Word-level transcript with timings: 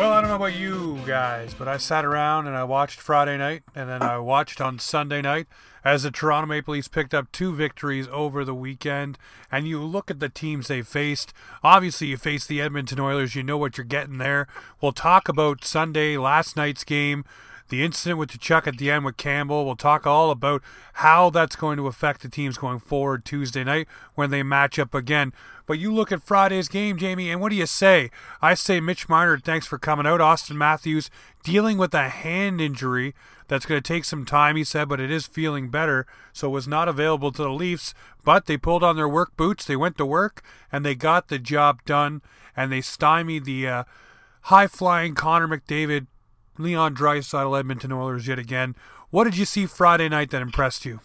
Well, 0.00 0.12
I 0.12 0.22
don't 0.22 0.30
know 0.30 0.36
about 0.36 0.54
you 0.54 0.98
guys, 1.06 1.52
but 1.52 1.68
I 1.68 1.76
sat 1.76 2.06
around 2.06 2.46
and 2.46 2.56
I 2.56 2.64
watched 2.64 2.98
Friday 2.98 3.36
night 3.36 3.64
and 3.74 3.86
then 3.86 4.00
I 4.00 4.16
watched 4.16 4.58
on 4.58 4.78
Sunday 4.78 5.20
night 5.20 5.46
as 5.84 6.04
the 6.04 6.10
Toronto 6.10 6.46
Maple 6.46 6.72
Leafs 6.72 6.88
picked 6.88 7.12
up 7.12 7.30
two 7.32 7.54
victories 7.54 8.08
over 8.10 8.42
the 8.42 8.54
weekend. 8.54 9.18
And 9.52 9.68
you 9.68 9.82
look 9.82 10.10
at 10.10 10.18
the 10.18 10.30
teams 10.30 10.68
they 10.68 10.80
faced. 10.80 11.34
Obviously, 11.62 12.06
you 12.06 12.16
face 12.16 12.46
the 12.46 12.62
Edmonton 12.62 12.98
Oilers. 12.98 13.34
You 13.34 13.42
know 13.42 13.58
what 13.58 13.76
you're 13.76 13.84
getting 13.84 14.16
there. 14.16 14.46
We'll 14.80 14.92
talk 14.92 15.28
about 15.28 15.66
Sunday, 15.66 16.16
last 16.16 16.56
night's 16.56 16.82
game, 16.82 17.26
the 17.70 17.82
incident 17.84 18.18
with 18.18 18.30
Tkachuk 18.30 18.66
at 18.66 18.78
the 18.78 18.90
end 18.90 19.04
with 19.04 19.16
Campbell. 19.16 19.64
We'll 19.64 19.76
talk 19.76 20.06
all 20.06 20.30
about 20.30 20.62
how 20.94 21.30
that's 21.30 21.56
going 21.56 21.76
to 21.78 21.86
affect 21.86 22.20
the 22.20 22.28
teams 22.28 22.58
going 22.58 22.80
forward 22.80 23.24
Tuesday 23.24 23.64
night 23.64 23.88
when 24.14 24.30
they 24.30 24.42
match 24.42 24.78
up 24.78 24.94
again. 24.94 25.32
But 25.66 25.78
you 25.78 25.92
look 25.92 26.10
at 26.10 26.22
Friday's 26.22 26.68
game, 26.68 26.98
Jamie, 26.98 27.30
and 27.30 27.40
what 27.40 27.50
do 27.50 27.56
you 27.56 27.66
say? 27.66 28.10
I 28.42 28.54
say 28.54 28.80
Mitch 28.80 29.08
Marner, 29.08 29.38
thanks 29.38 29.66
for 29.66 29.78
coming 29.78 30.06
out. 30.06 30.20
Auston 30.20 30.56
Matthews 30.56 31.10
dealing 31.44 31.78
with 31.78 31.94
a 31.94 32.08
hand 32.08 32.60
injury 32.60 33.14
that's 33.46 33.66
going 33.66 33.80
to 33.80 33.86
take 33.86 34.04
some 34.04 34.24
time, 34.24 34.56
he 34.56 34.64
said, 34.64 34.88
but 34.88 35.00
it 35.00 35.10
is 35.10 35.26
feeling 35.26 35.70
better. 35.70 36.06
So 36.32 36.50
was 36.50 36.68
not 36.68 36.88
available 36.88 37.32
to 37.32 37.42
the 37.42 37.50
Leafs, 37.50 37.94
but 38.24 38.46
they 38.46 38.56
pulled 38.56 38.82
on 38.82 38.96
their 38.96 39.08
work 39.08 39.36
boots. 39.36 39.64
They 39.64 39.76
went 39.76 39.96
to 39.98 40.06
work 40.06 40.42
and 40.70 40.84
they 40.84 40.94
got 40.94 41.28
the 41.28 41.38
job 41.38 41.84
done, 41.84 42.22
and 42.56 42.70
they 42.70 42.80
stymied 42.80 43.44
the 43.44 43.68
uh, 43.68 43.84
high 44.42 44.66
flying 44.66 45.14
Connor 45.14 45.48
McDavid 45.48 46.06
Leon 46.58 46.94
Draisaitl, 46.94 47.58
Edmonton 47.58 47.92
Oilers 47.92 48.26
yet 48.26 48.38
again. 48.38 48.74
What 49.10 49.24
did 49.24 49.36
you 49.36 49.44
see 49.44 49.66
Friday 49.66 50.08
night 50.08 50.30
that 50.30 50.42
impressed 50.42 50.84
you? 50.84 51.00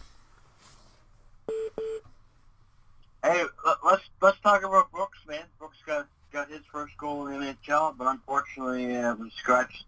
Hey, 3.24 3.44
let's 3.84 4.04
let's 4.22 4.40
talk 4.42 4.64
about 4.64 4.92
Brooks, 4.92 5.18
man. 5.28 5.44
Brooks 5.58 5.78
got 5.86 6.08
got 6.32 6.50
his 6.50 6.62
first 6.72 6.96
goal 6.98 7.28
in 7.28 7.40
the 7.40 7.56
NHL, 7.68 7.98
but 7.98 8.08
unfortunately 8.08 8.96
uh, 8.96 9.16
was 9.16 9.32
scratched 9.34 9.86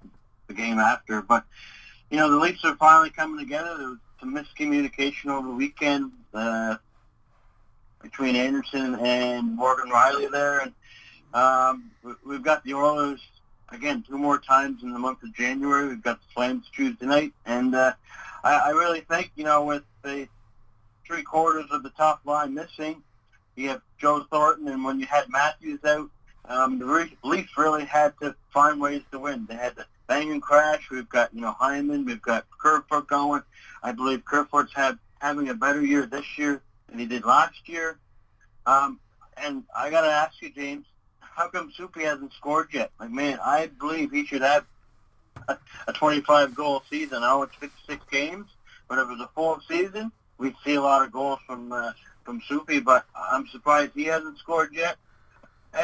the 0.47 0.53
game 0.53 0.79
after. 0.79 1.21
But 1.21 1.43
you 2.09 2.17
know 2.17 2.31
the 2.31 2.37
Leafs 2.37 2.65
are 2.65 2.75
finally 2.77 3.11
coming 3.11 3.37
together. 3.37 3.77
There 3.77 3.89
was 3.89 3.97
some 4.19 4.33
miscommunication 4.33 5.27
over 5.27 5.49
the 5.49 5.53
weekend 5.53 6.11
uh, 6.33 6.77
between 8.01 8.35
Andersen 8.35 8.95
and 8.95 9.55
Morgan 9.55 9.91
Rielly 9.91 10.31
there, 10.31 10.59
and 10.61 10.73
um, 11.35 11.91
we've 12.25 12.41
got 12.41 12.63
the 12.63 12.73
Oilers 12.73 13.21
again 13.69 14.03
two 14.07 14.17
more 14.17 14.39
times 14.39 14.83
in 14.83 14.91
the 14.91 14.99
month 14.99 15.23
of 15.23 15.33
January. 15.33 15.87
We've 15.87 16.01
got 16.01 16.19
the 16.21 16.27
Flames 16.33 16.65
Tuesday 16.73 17.05
night, 17.05 17.33
and 17.45 17.75
uh, 17.75 17.93
I, 18.43 18.55
I 18.55 18.69
really 18.69 19.01
think 19.01 19.31
you 19.35 19.43
know 19.43 19.63
with 19.65 19.83
the 20.03 20.27
three 21.05 21.23
quarters 21.23 21.65
of 21.71 21.83
the 21.83 21.89
top 21.91 22.21
line 22.25 22.53
missing, 22.53 23.01
you 23.55 23.69
have 23.69 23.81
Joe 23.97 24.25
Thornton, 24.29 24.67
and 24.67 24.83
when 24.83 24.99
you 24.99 25.05
had 25.05 25.29
Matthews 25.29 25.83
out, 25.85 26.09
um, 26.45 26.79
the 26.79 27.09
Leafs 27.23 27.57
really 27.57 27.85
had 27.85 28.13
to 28.21 28.35
find 28.53 28.79
ways 28.79 29.01
to 29.11 29.19
win. 29.19 29.45
They 29.47 29.55
had 29.55 29.75
to 29.77 29.85
bang 30.07 30.31
and 30.31 30.41
crash. 30.41 30.89
We've 30.89 31.09
got 31.09 31.33
you 31.33 31.41
know 31.41 31.51
Hyman, 31.51 32.05
we've 32.05 32.21
got 32.21 32.45
Kerfoot 32.59 33.07
going. 33.07 33.43
I 33.83 33.91
believe 33.91 34.25
Kerfoot's 34.25 34.73
had 34.73 34.97
having 35.19 35.49
a 35.49 35.53
better 35.53 35.83
year 35.83 36.05
this 36.05 36.37
year 36.37 36.61
than 36.89 36.99
he 36.99 37.05
did 37.05 37.25
last 37.25 37.67
year. 37.67 37.97
Um, 38.65 38.99
and 39.37 39.63
I 39.75 39.89
got 39.89 40.01
to 40.01 40.07
ask 40.07 40.41
you, 40.41 40.49
James, 40.51 40.85
how 41.37 41.47
come 41.47 41.71
Soupy 41.71 42.03
hasn't 42.03 42.33
scored 42.33 42.69
yet? 42.73 42.91
Like, 42.99 43.11
man, 43.11 43.37
I 43.45 43.67
believe 43.67 44.11
he 44.11 44.25
should 44.25 44.41
have 44.41 44.65
a, 45.47 45.57
a 45.87 45.93
25 45.93 46.55
goal 46.55 46.81
season. 46.89 47.23
I 47.23 47.29
know 47.29 47.43
it's 47.43 47.55
56 47.55 48.03
games, 48.11 48.47
but 48.89 48.97
if 48.97 49.03
it 49.03 49.11
was 49.11 49.21
a 49.21 49.29
full 49.35 49.61
season, 49.67 50.11
we'd 50.39 50.55
see 50.65 50.75
a 50.75 50.81
lot 50.81 51.03
of 51.03 51.11
goals 51.11 51.39
from 51.45 51.71
uh, 51.71 51.91
from 52.25 52.41
Soupy. 52.47 52.79
But 52.79 53.05
I'm 53.15 53.47
surprised 53.47 53.91
he 53.93 54.05
hasn't 54.05 54.39
scored 54.39 54.73
yet. 54.73 54.97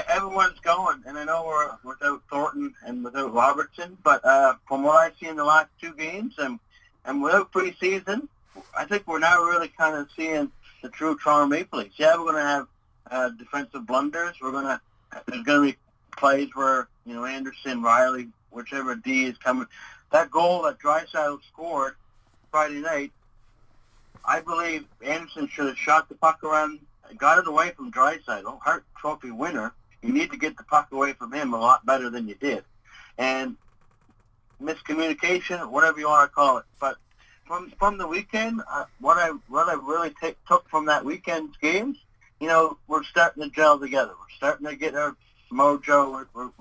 Everyone's 0.07 0.59
going, 0.61 1.03
and 1.05 1.19
I 1.19 1.23
know 1.25 1.43
we're 1.45 1.69
without 1.83 2.23
Thornton 2.31 2.73
and 2.83 3.03
without 3.03 3.31
Robertson, 3.31 3.95
but 4.03 4.25
uh, 4.25 4.55
from 4.67 4.81
what 4.81 4.95
I 4.95 5.11
see 5.19 5.27
in 5.27 5.35
the 5.35 5.45
last 5.45 5.69
two 5.79 5.93
games, 5.93 6.33
and 6.39 6.59
and 7.05 7.21
without 7.21 7.51
preseason, 7.51 8.27
I 8.75 8.85
think 8.85 9.05
we're 9.05 9.19
now 9.19 9.43
really 9.43 9.67
kind 9.67 9.95
of 9.95 10.09
seeing 10.15 10.51
the 10.81 10.89
true 10.89 11.15
Toronto 11.15 11.45
Maple 11.45 11.77
Leafs. 11.77 11.99
Yeah, 11.99 12.15
we're 12.15 12.31
going 12.31 12.35
to 12.35 12.41
have 12.41 12.67
uh, 13.11 13.29
defensive 13.29 13.85
blunders. 13.85 14.37
We're 14.41 14.51
going 14.51 14.65
to 14.65 14.81
there's 15.27 15.43
going 15.43 15.67
to 15.67 15.73
be 15.73 15.77
plays 16.17 16.49
where 16.53 16.87
you 17.05 17.13
know 17.13 17.25
Andersen, 17.25 17.81
Rielly, 17.81 18.29
whichever 18.51 18.95
D 18.95 19.25
is 19.25 19.37
coming. 19.37 19.67
That 20.11 20.31
goal 20.31 20.63
that 20.63 20.79
Draisaitl 20.79 21.39
scored 21.51 21.95
Friday 22.51 22.81
night, 22.81 23.11
I 24.25 24.41
believe 24.41 24.85
Andersen 25.03 25.47
should 25.47 25.67
have 25.67 25.77
shot 25.77 26.07
the 26.07 26.15
puck 26.15 26.43
around, 26.43 26.79
got 27.17 27.39
it 27.39 27.47
away 27.47 27.71
from 27.71 27.91
Draisaitl, 27.91 28.59
Hart 28.61 28.85
Trophy 28.97 29.31
winner. 29.31 29.73
You 30.01 30.13
need 30.13 30.31
to 30.31 30.37
get 30.37 30.57
the 30.57 30.63
puck 30.63 30.91
away 30.91 31.13
from 31.13 31.33
him 31.33 31.53
a 31.53 31.59
lot 31.59 31.85
better 31.85 32.09
than 32.09 32.27
you 32.27 32.35
did, 32.35 32.63
and 33.17 33.55
miscommunication, 34.61 35.69
whatever 35.69 35.99
you 35.99 36.07
want 36.07 36.29
to 36.29 36.33
call 36.33 36.57
it. 36.57 36.65
But 36.79 36.97
from 37.45 37.71
from 37.79 37.97
the 37.97 38.07
weekend, 38.07 38.61
uh, 38.69 38.85
what 38.99 39.17
I 39.17 39.29
what 39.47 39.69
I 39.69 39.73
really 39.73 40.13
take, 40.21 40.37
took 40.45 40.69
from 40.69 40.85
that 40.87 41.05
weekend's 41.05 41.57
games 41.57 41.97
you 42.43 42.49
know, 42.49 42.77
we're 42.89 43.03
starting 43.03 43.41
to 43.41 43.49
gel 43.49 43.79
together. 43.79 44.11
We're 44.19 44.35
starting 44.35 44.67
to 44.67 44.75
get 44.75 44.95
our 44.95 45.15
mojo. 45.49 46.11
We're, 46.11 46.27
we're, 46.33 46.51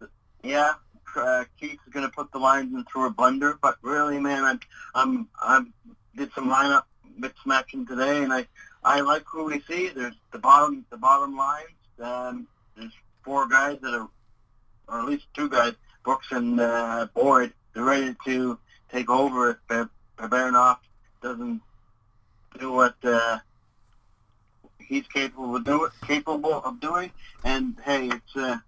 we're 0.00 0.08
yeah, 0.42 0.72
uh, 1.14 1.44
Keith 1.60 1.78
is 1.86 1.92
going 1.92 2.04
to 2.04 2.10
put 2.12 2.32
the 2.32 2.40
lines 2.40 2.74
in 2.74 2.84
through 2.86 3.06
a 3.06 3.14
blender, 3.14 3.56
but 3.62 3.76
really, 3.82 4.18
man, 4.18 4.42
I'm, 4.42 4.60
I'm, 4.92 5.28
I'm 5.40 5.72
did 6.16 6.32
some 6.34 6.50
lineup 6.50 6.82
mix 7.16 7.36
matching 7.46 7.86
today, 7.86 8.24
and 8.24 8.32
I, 8.32 8.48
I 8.82 9.02
like 9.02 9.22
who 9.24 9.44
we 9.44 9.60
see. 9.60 9.88
There's 9.88 10.16
the 10.32 10.40
bottom, 10.40 10.84
the 10.90 10.96
bottom 10.96 11.36
lines. 11.36 11.68
Um, 12.02 12.48
there's 12.76 12.92
four 13.24 13.46
guys 13.46 13.78
that 13.82 13.94
are, 13.94 14.08
or 14.88 15.00
at 15.00 15.06
least 15.06 15.26
two 15.32 15.48
guys, 15.48 15.74
Brooks 16.04 16.26
and 16.32 16.58
uh, 16.58 17.06
Boyd. 17.14 17.52
They're 17.72 17.84
ready 17.84 18.16
to 18.24 18.58
take 18.90 19.08
over 19.08 19.60
if 19.70 19.88
Babaranoff 20.18 20.78
doesn't 21.22 21.60
do 22.58 22.72
what. 22.72 22.96
Uh, 23.04 23.38
he's 24.92 25.06
capable 25.08 25.56
of 25.56 25.64
doing 25.64 25.90
capable 26.06 26.62
of 26.62 26.80
doing. 26.80 27.10
And 27.44 27.76
hey, 27.84 28.08
it's 28.08 28.36
uh, 28.36 28.58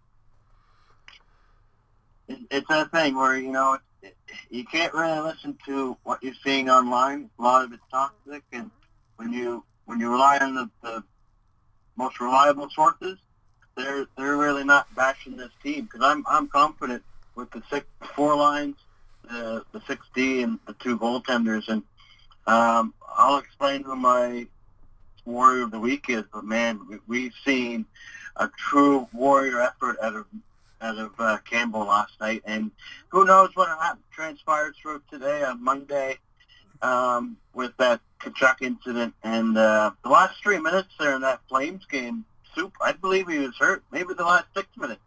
it's 2.28 2.70
a 2.70 2.86
thing 2.86 3.14
where 3.14 3.36
you 3.36 3.52
know 3.52 3.78
it, 4.02 4.16
you 4.50 4.64
can't 4.64 4.94
really 4.94 5.20
listen 5.20 5.56
to 5.66 5.96
what 6.04 6.22
you're 6.22 6.34
seeing 6.42 6.70
online. 6.70 7.30
A 7.38 7.42
lot 7.42 7.64
of 7.64 7.72
it's 7.72 7.82
toxic, 7.90 8.42
and 8.52 8.70
when 9.16 9.32
you 9.32 9.64
when 9.84 10.00
you 10.00 10.10
rely 10.10 10.38
on 10.38 10.54
the, 10.54 10.70
the 10.82 11.04
most 11.96 12.20
reliable 12.20 12.68
sources, 12.70 13.18
they're 13.76 14.06
they're 14.16 14.36
really 14.36 14.64
not 14.64 14.92
bashing 14.94 15.36
this 15.36 15.52
team 15.62 15.84
because 15.84 16.00
I'm 16.02 16.24
I'm 16.26 16.48
confident 16.48 17.02
with 17.34 17.50
the 17.50 17.62
six 17.70 17.86
four 18.14 18.34
lines, 18.34 18.76
uh, 19.30 19.60
the 19.72 19.82
six 19.86 20.06
D 20.14 20.42
and 20.42 20.58
the 20.66 20.74
two 20.74 20.98
goaltenders, 20.98 21.68
and 21.68 21.82
um, 22.46 22.94
I'll 23.16 23.38
explain 23.38 23.84
to 23.84 23.94
my 23.94 24.46
warrior 25.24 25.64
of 25.64 25.70
the 25.70 25.80
week 25.80 26.06
is, 26.08 26.24
but 26.32 26.44
man, 26.44 26.80
we, 27.06 27.24
have 27.24 27.32
seen 27.44 27.86
a 28.36 28.48
true 28.48 29.08
warrior 29.12 29.60
effort 29.60 29.96
out 30.02 30.14
of 30.14 30.26
out 30.80 30.98
of 30.98 31.12
uh, 31.18 31.38
Campbell 31.48 31.86
last 31.86 32.12
night, 32.20 32.42
and 32.44 32.70
who 33.08 33.24
knows 33.24 33.50
what 33.54 33.68
transpires 34.12 34.76
through 34.80 35.00
today 35.10 35.42
on 35.42 35.62
Monday 35.62 36.18
um, 36.82 37.36
with 37.54 37.74
that 37.78 38.00
Tkachuk 38.20 38.60
incident 38.60 39.14
and 39.22 39.56
uh, 39.56 39.92
the 40.02 40.10
last 40.10 40.42
three 40.42 40.58
minutes 40.58 40.88
there 40.98 41.14
in 41.14 41.22
that 41.22 41.40
Flames 41.48 41.84
game. 41.86 42.24
Soup, 42.54 42.72
I 42.80 42.92
believe 42.92 43.26
he 43.26 43.38
was 43.38 43.56
hurt. 43.58 43.82
Maybe 43.90 44.14
the 44.14 44.24
last 44.24 44.46
six 44.54 44.68
minutes. 44.76 45.00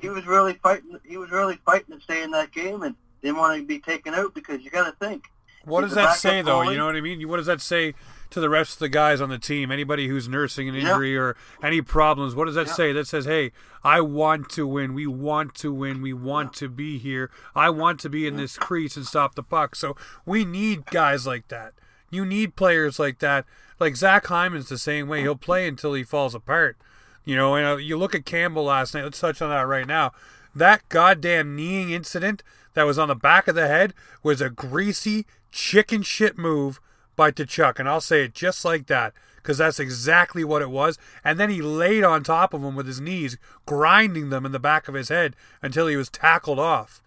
He 0.00 0.08
was 0.08 0.26
really 0.26 0.54
fighting. 0.62 0.98
He 1.04 1.18
was 1.18 1.30
really 1.30 1.58
fighting 1.66 1.96
to 1.96 2.02
stay 2.02 2.22
in 2.22 2.30
that 2.30 2.52
game, 2.52 2.82
and 2.82 2.94
didn't 3.22 3.38
want 3.38 3.58
to 3.60 3.66
be 3.66 3.80
taken 3.80 4.14
out 4.14 4.34
because 4.34 4.62
you 4.62 4.70
got 4.70 4.84
to 4.86 5.06
think. 5.06 5.24
What 5.64 5.80
does 5.80 5.94
that 5.94 6.16
say, 6.16 6.42
though? 6.42 6.62
You 6.62 6.78
know 6.78 6.86
what 6.86 6.96
I 6.96 7.00
mean? 7.00 7.26
What 7.28 7.38
does 7.38 7.46
that 7.46 7.60
say 7.60 7.94
to 8.30 8.40
the 8.40 8.48
rest 8.48 8.74
of 8.74 8.78
the 8.80 8.88
guys 8.88 9.20
on 9.20 9.28
the 9.28 9.38
team, 9.38 9.70
anybody 9.70 10.08
who's 10.08 10.28
nursing 10.28 10.68
an 10.68 10.74
injury 10.74 11.12
yep. 11.12 11.20
or 11.20 11.36
any 11.62 11.80
problems, 11.80 12.34
what 12.34 12.46
does 12.46 12.54
that 12.54 12.66
yep. 12.66 12.76
say? 12.76 12.92
That 12.92 13.06
says, 13.06 13.24
hey, 13.24 13.52
I 13.84 14.00
want 14.00 14.48
to 14.50 14.66
win. 14.66 14.94
We 14.94 15.06
want 15.06 15.54
to 15.56 15.72
win. 15.72 16.02
We 16.02 16.12
want 16.12 16.48
yep. 16.48 16.54
to 16.54 16.68
be 16.68 16.98
here. 16.98 17.30
I 17.54 17.70
want 17.70 18.00
to 18.00 18.10
be 18.10 18.26
in 18.26 18.36
this 18.36 18.58
crease 18.58 18.96
and 18.96 19.06
stop 19.06 19.34
the 19.34 19.42
puck. 19.42 19.74
So 19.76 19.96
we 20.24 20.44
need 20.44 20.86
guys 20.86 21.26
like 21.26 21.48
that. 21.48 21.74
You 22.10 22.24
need 22.24 22.56
players 22.56 22.98
like 22.98 23.18
that. 23.20 23.44
Like 23.78 23.96
Zach 23.96 24.26
Hyman's 24.26 24.68
the 24.68 24.78
same 24.78 25.08
way. 25.08 25.22
He'll 25.22 25.36
play 25.36 25.68
until 25.68 25.94
he 25.94 26.02
falls 26.02 26.34
apart. 26.34 26.76
You 27.24 27.36
know, 27.36 27.56
and 27.56 27.66
uh, 27.66 27.76
you 27.76 27.96
look 27.96 28.14
at 28.14 28.24
Campbell 28.24 28.64
last 28.64 28.94
night. 28.94 29.02
Let's 29.02 29.20
touch 29.20 29.42
on 29.42 29.50
that 29.50 29.66
right 29.66 29.86
now. 29.86 30.12
That 30.54 30.88
goddamn 30.88 31.54
kneeing 31.54 31.90
incident 31.90 32.42
that 32.74 32.84
was 32.84 32.98
on 32.98 33.08
the 33.08 33.14
back 33.14 33.48
of 33.48 33.54
the 33.54 33.66
head 33.66 33.92
was 34.22 34.40
a 34.40 34.48
greasy 34.48 35.26
chicken 35.50 36.02
shit 36.02 36.38
move 36.38 36.80
by 37.16 37.30
Tkachuk, 37.30 37.78
and 37.78 37.88
I'll 37.88 38.00
say 38.00 38.24
it 38.24 38.34
just 38.34 38.64
like 38.64 38.86
that 38.86 39.12
because 39.36 39.58
that's 39.58 39.80
exactly 39.80 40.44
what 40.44 40.62
it 40.62 40.70
was. 40.70 40.98
And 41.24 41.38
then 41.38 41.50
he 41.50 41.62
laid 41.62 42.04
on 42.04 42.22
top 42.24 42.52
of 42.52 42.62
him 42.62 42.74
with 42.74 42.86
his 42.86 43.00
knees, 43.00 43.38
grinding 43.64 44.30
them 44.30 44.44
in 44.44 44.52
the 44.52 44.58
back 44.58 44.88
of 44.88 44.94
his 44.94 45.08
head 45.08 45.36
until 45.62 45.86
he 45.86 45.96
was 45.96 46.10
tackled 46.10 46.58
off. 46.58 47.00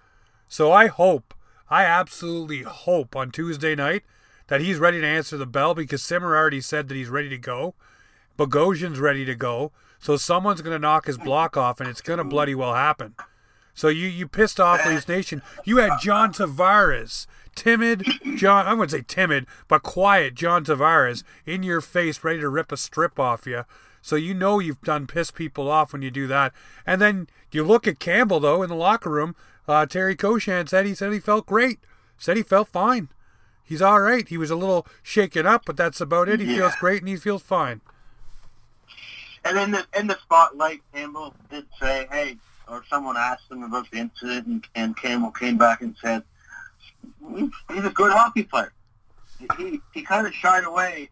So 0.47 0.71
I 0.71 0.87
hope, 0.87 1.33
I 1.69 1.83
absolutely 1.83 2.63
hope 2.63 3.15
on 3.15 3.31
Tuesday 3.31 3.75
night 3.75 4.03
that 4.47 4.61
he's 4.61 4.79
ready 4.79 5.01
to 5.01 5.07
answer 5.07 5.37
the 5.37 5.45
bell 5.45 5.75
because 5.75 6.01
Simmer 6.01 6.35
already 6.35 6.61
said 6.61 6.87
that 6.87 6.95
he's 6.95 7.09
ready 7.09 7.29
to 7.29 7.37
go. 7.37 7.75
Bogosian's 8.37 8.99
ready 8.99 9.25
to 9.25 9.35
go. 9.35 9.71
So 9.99 10.15
someone's 10.15 10.61
going 10.61 10.75
to 10.75 10.79
knock 10.79 11.07
his 11.07 11.17
block 11.17 11.57
off, 11.57 11.81
and 11.81 11.89
it's 11.89 12.01
going 12.01 12.19
to 12.19 12.23
bloody 12.23 12.55
well 12.55 12.73
happen. 12.73 13.15
So 13.73 13.89
you 13.89 14.07
you 14.07 14.27
pissed 14.27 14.59
off 14.59 14.85
Leafs 14.85 15.07
Nation. 15.07 15.41
You 15.65 15.77
had 15.77 15.99
John 16.01 16.33
Tavares, 16.33 17.27
timid 17.55 18.05
John. 18.35 18.65
I 18.65 18.73
wouldn't 18.73 18.91
say 18.91 19.03
timid, 19.07 19.45
but 19.67 19.83
quiet 19.83 20.35
John 20.35 20.63
Tavares 20.63 21.23
in 21.45 21.63
your 21.63 21.81
face, 21.81 22.23
ready 22.23 22.39
to 22.39 22.49
rip 22.49 22.71
a 22.71 22.77
strip 22.77 23.19
off 23.19 23.45
you. 23.45 23.65
So 24.01 24.15
you 24.15 24.33
know 24.33 24.59
you've 24.59 24.81
done 24.81 25.07
piss 25.07 25.31
people 25.31 25.69
off 25.69 25.93
when 25.93 26.01
you 26.01 26.11
do 26.11 26.27
that. 26.27 26.53
And 26.85 27.01
then 27.01 27.27
you 27.51 27.63
look 27.63 27.87
at 27.87 27.99
Campbell 27.99 28.39
though 28.39 28.63
in 28.63 28.69
the 28.69 28.75
locker 28.75 29.09
room. 29.09 29.35
Uh, 29.67 29.85
Terry 29.85 30.15
Koshan 30.15 30.67
said 30.67 30.85
he 30.85 30.95
said 30.95 31.13
he 31.13 31.19
felt 31.19 31.45
great. 31.45 31.79
Said 32.17 32.37
he 32.37 32.43
felt 32.43 32.67
fine. 32.67 33.09
He's 33.63 33.81
all 33.81 34.01
right. 34.01 34.27
He 34.27 34.37
was 34.37 34.49
a 34.49 34.55
little 34.55 34.87
shaken 35.03 35.45
up, 35.45 35.63
but 35.65 35.77
that's 35.77 36.01
about 36.01 36.27
it. 36.27 36.39
He 36.39 36.47
yeah. 36.47 36.57
feels 36.57 36.75
great 36.77 37.01
and 37.01 37.09
he 37.09 37.17
feels 37.17 37.43
fine. 37.43 37.81
And 39.45 39.57
in 39.57 39.71
the 39.71 39.85
in 39.97 40.07
the 40.07 40.17
spotlight, 40.23 40.81
Campbell 40.93 41.33
did 41.49 41.65
say, 41.79 42.07
"Hey," 42.11 42.37
or 42.67 42.83
someone 42.89 43.15
asked 43.15 43.49
him 43.49 43.63
about 43.63 43.89
the 43.91 43.99
incident, 43.99 44.47
and, 44.47 44.67
and 44.75 44.97
Campbell 44.97 45.31
came 45.31 45.57
back 45.57 45.81
and 45.81 45.95
said, 46.01 46.23
"He's 47.35 47.85
a 47.85 47.89
good 47.89 48.11
hockey 48.11 48.43
player." 48.43 48.73
He 49.57 49.81
he 49.93 50.01
kind 50.03 50.27
of 50.27 50.33
shied 50.33 50.63
away 50.65 51.09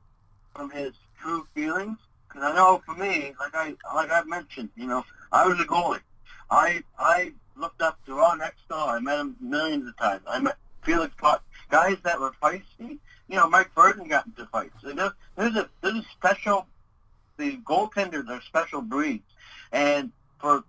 from 0.55 0.69
his 0.69 0.93
true 1.21 1.47
feelings 1.53 1.97
because 2.27 2.43
I 2.43 2.55
know 2.55 2.81
for 2.85 2.95
me, 2.95 3.33
like 3.39 3.55
I 3.55 3.75
like 3.95 4.11
I 4.11 4.23
mentioned, 4.23 4.69
you 4.75 4.87
know, 4.87 5.05
I 5.31 5.47
was 5.47 5.59
a 5.59 5.63
goalie. 5.63 6.01
I 6.49 6.83
I 6.97 7.33
looked 7.55 7.81
up 7.81 8.03
to 8.05 8.15
Ron 8.15 8.39
Hextall. 8.39 8.89
I 8.89 8.99
met 8.99 9.19
him 9.19 9.35
millions 9.39 9.87
of 9.87 9.97
times. 9.97 10.21
I 10.27 10.39
met 10.39 10.57
Felix 10.83 11.13
Pot, 11.17 11.43
guys 11.69 11.97
that 12.03 12.19
were 12.19 12.31
feisty. 12.41 12.99
You 13.27 13.35
know, 13.35 13.49
Mike 13.49 13.73
Burton 13.75 14.07
got 14.07 14.25
into 14.25 14.45
fights. 14.45 14.75
There's, 14.83 15.11
there's 15.35 15.55
a 15.55 15.69
there's 15.81 15.95
a 15.95 16.05
special. 16.13 16.67
The 17.37 17.57
goaltenders 17.57 18.29
are 18.29 18.41
special 18.41 18.81
breeds, 18.81 19.27
and 19.71 20.11
for 20.39 20.63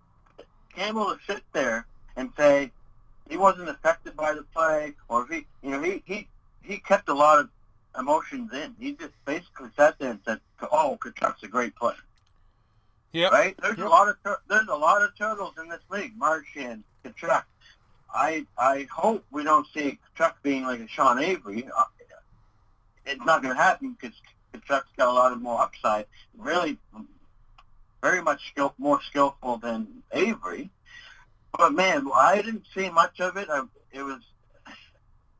Campbell 0.74 1.16
to 1.16 1.32
sit 1.32 1.42
there 1.52 1.86
and 2.16 2.30
say 2.36 2.72
he 3.28 3.36
wasn't 3.36 3.68
affected 3.68 4.16
by 4.16 4.32
the 4.34 4.42
play, 4.54 4.94
or 5.08 5.26
he, 5.26 5.46
you 5.62 5.70
know, 5.70 5.82
he 5.82 6.02
he 6.06 6.28
he 6.62 6.78
kept 6.78 7.08
a 7.08 7.14
lot 7.14 7.38
of 7.38 7.48
emotions 7.98 8.52
in. 8.52 8.74
He 8.78 8.92
just 8.92 9.12
basically 9.24 9.68
sat 9.76 9.98
there 9.98 10.10
and 10.10 10.20
said, 10.24 10.40
"Oh, 10.72 10.98
Tkachuk's 11.02 11.42
a 11.42 11.48
great 11.48 11.74
player." 11.76 11.96
Yeah. 13.12 13.28
Right. 13.28 13.56
There's 13.60 13.78
yep. 13.78 13.86
a 13.86 13.90
lot 13.90 14.08
of 14.08 14.16
there's 14.48 14.68
a 14.68 14.76
lot 14.76 15.02
of 15.02 15.16
turtles 15.16 15.54
in 15.60 15.68
this 15.68 15.80
league. 15.90 16.16
Marchand, 16.16 16.84
Tkachuk. 17.04 17.44
I 18.12 18.46
I 18.56 18.86
hope 18.90 19.24
we 19.30 19.44
don't 19.44 19.66
see 19.74 19.98
Tkachuk 20.16 20.34
being 20.42 20.64
like 20.64 20.80
a 20.80 20.88
Sean 20.88 21.18
Avery. 21.18 21.68
Uh, 21.76 21.84
it's 23.06 23.24
not 23.24 23.42
going 23.42 23.56
to 23.56 23.62
happen 23.62 23.96
because 23.98 24.16
Tkachuk's 24.52 24.88
got 24.96 25.08
a 25.08 25.12
lot 25.12 25.32
of 25.32 25.40
more 25.40 25.60
upside. 25.60 26.06
Really, 26.36 26.78
very 28.02 28.22
much 28.22 28.48
skill, 28.48 28.74
more 28.78 29.00
skillful 29.02 29.56
than 29.58 30.02
Avery. 30.12 30.70
But 31.56 31.72
man, 31.72 32.08
I 32.14 32.42
didn't 32.42 32.64
see 32.74 32.90
much 32.90 33.20
of 33.20 33.36
it. 33.36 33.48
I, 33.50 33.62
it 33.92 34.02
was 34.02 34.20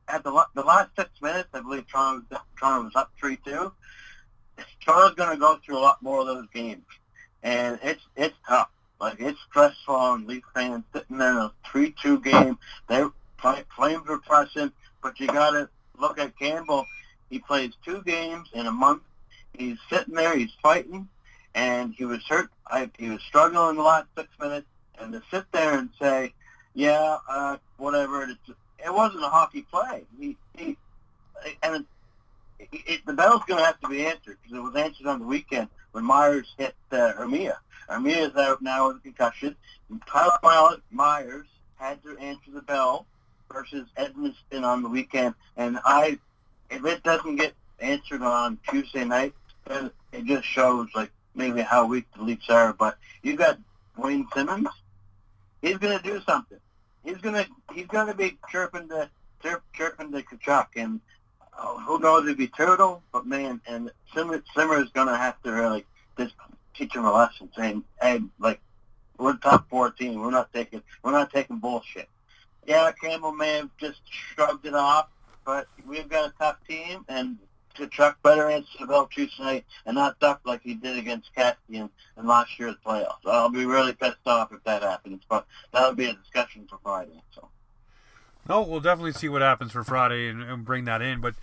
at 0.09 0.25
the 0.25 0.47
the 0.55 0.63
last 0.63 0.91
six 0.97 1.11
minutes, 1.21 1.49
I 1.53 1.61
believe 1.61 1.87
Toronto 1.87 2.41
Toronto 2.59 2.85
was 2.85 2.97
up 2.97 3.13
three 3.19 3.39
two. 3.45 3.73
Toronto's 4.81 5.15
going 5.15 5.31
to 5.31 5.37
go 5.37 5.59
through 5.65 5.79
a 5.79 5.81
lot 5.81 6.03
more 6.03 6.21
of 6.21 6.27
those 6.27 6.47
games, 6.53 6.85
and 7.43 7.79
it's 7.83 8.03
it's 8.17 8.37
tough. 8.47 8.71
Like 9.01 9.21
it's 9.21 9.39
stressful 9.49 9.95
on 9.95 10.27
Leaf 10.27 10.45
fans 10.55 10.85
sitting 10.93 11.17
in 11.17 11.23
a 11.23 11.53
three 11.71 11.95
two 12.03 12.21
game. 12.21 12.59
They 12.89 13.05
Flames 13.77 14.07
were 14.09 14.19
pressing, 14.19 14.73
but 15.03 15.21
you 15.21 15.29
got 15.29 15.51
to 15.51 15.69
look 15.99 16.19
at 16.19 16.37
Campbell. 16.39 16.85
He 17.31 17.39
plays 17.39 17.73
two 17.85 18.03
games 18.03 18.49
in 18.53 18.67
a 18.67 18.73
month. 18.73 19.03
He's 19.57 19.79
sitting 19.91 20.15
there. 20.15 20.37
He's 20.37 20.53
fighting, 20.63 21.09
and 21.55 21.95
he 21.95 22.05
was 22.05 22.25
hurt. 22.29 22.51
I, 22.67 22.91
he 22.99 23.11
was 23.11 23.23
struggling 23.23 23.77
the 23.77 23.83
last 23.83 24.07
six 24.17 24.29
minutes, 24.41 24.67
and 25.01 25.13
to 25.13 25.23
sit 25.31 25.45
there 25.53 25.79
and 25.79 25.91
say, 26.01 26.33
"Yeah, 26.75 27.19
uh, 27.29 27.57
whatever," 27.77 28.23
it's 28.25 28.59
it 28.85 28.93
wasn't 28.93 29.25
a 29.25 29.29
hockey 29.29 29.63
play. 29.63 30.05
He, 30.19 30.37
he 30.57 30.77
and 31.63 31.85
it, 32.59 32.69
it, 32.73 33.07
the 33.07 33.13
bell's 33.13 33.43
going 33.47 33.59
to 33.59 33.67
have 33.67 33.81
to 33.81 33.89
be 33.89 34.07
answered 34.07 34.39
because 34.43 34.57
it 34.57 34.63
was 34.63 34.75
answered 34.77 35.07
on 35.07 35.21
the 35.21 35.27
weekend 35.27 35.69
when 35.93 36.05
Myers 36.05 36.55
hit 36.59 36.75
uh. 36.93 37.13
Armia 37.89 38.31
is 38.31 38.37
out 38.37 38.61
now 38.61 38.89
with 38.89 38.99
a 38.99 39.01
concussion. 39.01 39.57
And 39.91 40.03
Tyler 40.07 40.77
Myers 40.91 41.47
had 41.77 42.03
to 42.03 42.19
answer 42.19 42.51
the 42.53 42.63
bell 42.63 43.07
versus 43.53 43.89
Edmundson 43.97 44.63
on 44.63 44.83
the 44.83 44.89
weekend. 44.89 45.35
And 45.57 45.79
I, 45.85 46.19
if 46.71 46.85
it 46.85 47.03
doesn't 47.03 47.37
get 47.37 47.55
answered 47.81 48.23
on 48.23 48.59
Tuesday 48.69 49.05
night, 49.05 49.33
then 49.67 49.91
it 50.13 50.25
just 50.27 50.47
shows 50.47 50.89
like 50.95 51.11
maybe 51.35 51.63
how 51.63 51.87
weak 51.87 52.07
the 52.17 52.23
Leafs 52.23 52.51
are. 52.51 52.73
But 52.73 52.99
you 53.23 53.37
got 53.37 53.59
Wayne 53.97 54.27
Simmonds. 54.35 54.71
He's 55.63 55.79
going 55.79 55.97
to 55.99 56.05
do 56.05 56.21
something 56.27 56.59
he's 57.05 57.19
gonna 57.19 57.47
he's 57.73 57.87
gonna 57.87 58.15
be 58.15 58.39
chirping 58.51 58.89
the 58.89 59.09
chirp, 59.43 59.63
chirping 59.75 60.11
the 60.11 60.23
Tkachuk, 60.23 60.67
and 60.77 61.01
uh, 61.59 61.79
who 61.79 61.99
knows 61.99 62.29
if 62.29 62.39
he 62.39 62.49
turtle, 62.49 63.03
but 63.13 63.27
man, 63.27 63.61
and 63.67 63.91
Simmer 64.15 64.43
Simmer 64.57 64.81
is 64.83 64.91
gonna 64.91 65.17
have 65.17 65.41
to 65.43 65.53
really 65.53 65.85
just 66.19 66.35
teach 66.75 66.95
him 66.95 67.05
a 67.05 67.13
lesson, 67.13 67.49
saying, 67.57 67.85
hey, 68.01 68.21
like 68.39 68.61
we're 69.19 69.37
top 69.37 69.69
fourteen, 69.69 70.21
we're 70.21 70.31
not 70.31 70.53
taking 70.53 70.83
we're 71.03 71.13
not 71.13 71.33
taking 71.33 71.59
bullshit. 71.59 72.09
Yeah, 72.67 72.91
Campbell 73.03 73.33
may 73.33 73.57
have 73.57 73.71
just 73.79 74.01
shrugged 74.11 74.67
it 74.67 74.75
off, 74.75 75.07
but 75.45 75.67
we've 75.87 76.09
got 76.09 76.29
a 76.29 76.33
tough 76.39 76.57
team, 76.69 77.05
and 77.09 77.39
Tkachuk 77.79 78.17
better 78.23 78.49
answer 78.49 78.71
the 78.81 78.87
bell 78.87 79.07
Tuesday 79.07 79.65
and 79.87 79.95
not 79.95 80.19
duck 80.19 80.41
like 80.45 80.63
he 80.63 80.75
did 80.75 80.99
against 80.99 81.31
Kassian 81.37 81.91
in 82.17 82.27
last 82.27 82.59
year's 82.59 82.77
playoffs. 82.85 83.27
I'll 83.27 83.49
be 83.49 83.65
really 83.65 83.93
pissed 83.93 84.17
off 84.27 84.53
if 84.53 84.63
that 84.65 84.83
happens, 84.83 85.23
but 85.29 85.47
that'll 85.73 85.95
be 85.95 86.07
a 86.07 86.15
discussion 86.15 86.67
for 86.69 86.79
Friday. 86.83 87.23
So. 87.35 87.49
No, 88.49 88.63
we'll 88.63 88.81
definitely 88.81 89.13
see 89.13 89.29
what 89.29 89.43
happens 89.43 89.73
for 89.73 89.85
Friday 89.85 90.29
and, 90.29 90.43
and 90.43 90.65
bring 90.65 90.85
that 90.87 91.03
in. 91.03 91.21
But 91.21 91.35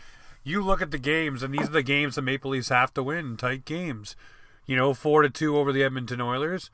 you 0.43 0.63
look 0.63 0.81
at 0.81 0.91
the 0.91 0.97
games, 0.97 1.43
and 1.43 1.53
these 1.53 1.69
are 1.69 1.73
the 1.73 1.83
games 1.83 2.15
the 2.15 2.21
Maple 2.21 2.51
Leafs 2.51 2.69
have 2.69 2.93
to 2.95 3.03
win, 3.03 3.37
tight 3.37 3.65
games. 3.65 4.15
You 4.65 4.75
know, 4.75 4.93
four 4.93 5.21
to 5.21 5.29
two 5.29 5.57
over 5.57 5.71
the 5.71 5.83
Edmonton 5.83 6.21
Oilers, 6.21 6.71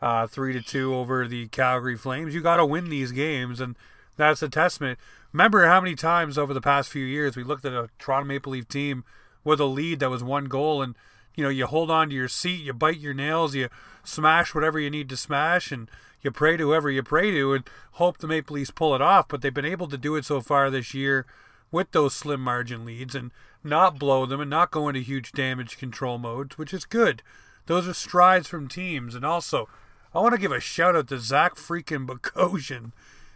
uh, 0.00 0.26
three 0.26 0.52
to 0.54 0.62
two 0.62 0.94
over 0.94 1.28
the 1.28 1.48
Calgary 1.48 1.96
Flames. 1.96 2.34
You 2.34 2.40
got 2.40 2.56
to 2.56 2.66
win 2.66 2.88
these 2.88 3.12
games, 3.12 3.60
and 3.60 3.76
that's 4.16 4.42
a 4.42 4.48
testament. 4.48 4.98
Remember 5.34 5.66
how 5.66 5.80
many 5.80 5.96
times 5.96 6.38
over 6.38 6.54
the 6.54 6.60
past 6.60 6.88
few 6.88 7.04
years 7.04 7.36
we 7.36 7.42
looked 7.42 7.64
at 7.64 7.72
a 7.72 7.88
Toronto 7.98 8.24
Maple 8.28 8.52
Leaf 8.52 8.68
team 8.68 9.02
with 9.42 9.58
a 9.58 9.64
lead 9.64 9.98
that 9.98 10.08
was 10.08 10.22
one 10.22 10.44
goal, 10.44 10.80
and 10.80 10.94
you 11.34 11.42
know 11.42 11.50
you 11.50 11.66
hold 11.66 11.90
on 11.90 12.08
to 12.08 12.14
your 12.14 12.28
seat, 12.28 12.62
you 12.62 12.72
bite 12.72 13.00
your 13.00 13.14
nails, 13.14 13.52
you 13.52 13.68
smash 14.04 14.54
whatever 14.54 14.78
you 14.78 14.90
need 14.90 15.08
to 15.08 15.16
smash, 15.16 15.72
and 15.72 15.90
you 16.22 16.30
pray 16.30 16.56
to 16.56 16.68
whoever 16.68 16.88
you 16.88 17.02
pray 17.02 17.32
to, 17.32 17.52
and 17.52 17.64
hope 17.94 18.18
the 18.18 18.28
Maple 18.28 18.54
Leafs 18.54 18.70
pull 18.70 18.94
it 18.94 19.02
off. 19.02 19.26
But 19.26 19.42
they've 19.42 19.52
been 19.52 19.64
able 19.64 19.88
to 19.88 19.98
do 19.98 20.14
it 20.14 20.24
so 20.24 20.40
far 20.40 20.70
this 20.70 20.94
year 20.94 21.26
with 21.72 21.90
those 21.90 22.14
slim 22.14 22.40
margin 22.40 22.84
leads 22.84 23.16
and 23.16 23.32
not 23.64 23.98
blow 23.98 24.26
them 24.26 24.40
and 24.40 24.48
not 24.48 24.70
go 24.70 24.86
into 24.86 25.00
huge 25.00 25.32
damage 25.32 25.78
control 25.78 26.16
modes, 26.16 26.56
which 26.58 26.72
is 26.72 26.84
good. 26.84 27.24
Those 27.66 27.88
are 27.88 27.94
strides 27.94 28.46
from 28.46 28.68
teams, 28.68 29.16
and 29.16 29.24
also 29.24 29.68
I 30.14 30.20
want 30.20 30.36
to 30.36 30.40
give 30.40 30.52
a 30.52 30.60
shout 30.60 30.94
out 30.94 31.08
to 31.08 31.18
Zach 31.18 31.56
freaking 31.56 32.06
Bogosian 32.06 32.92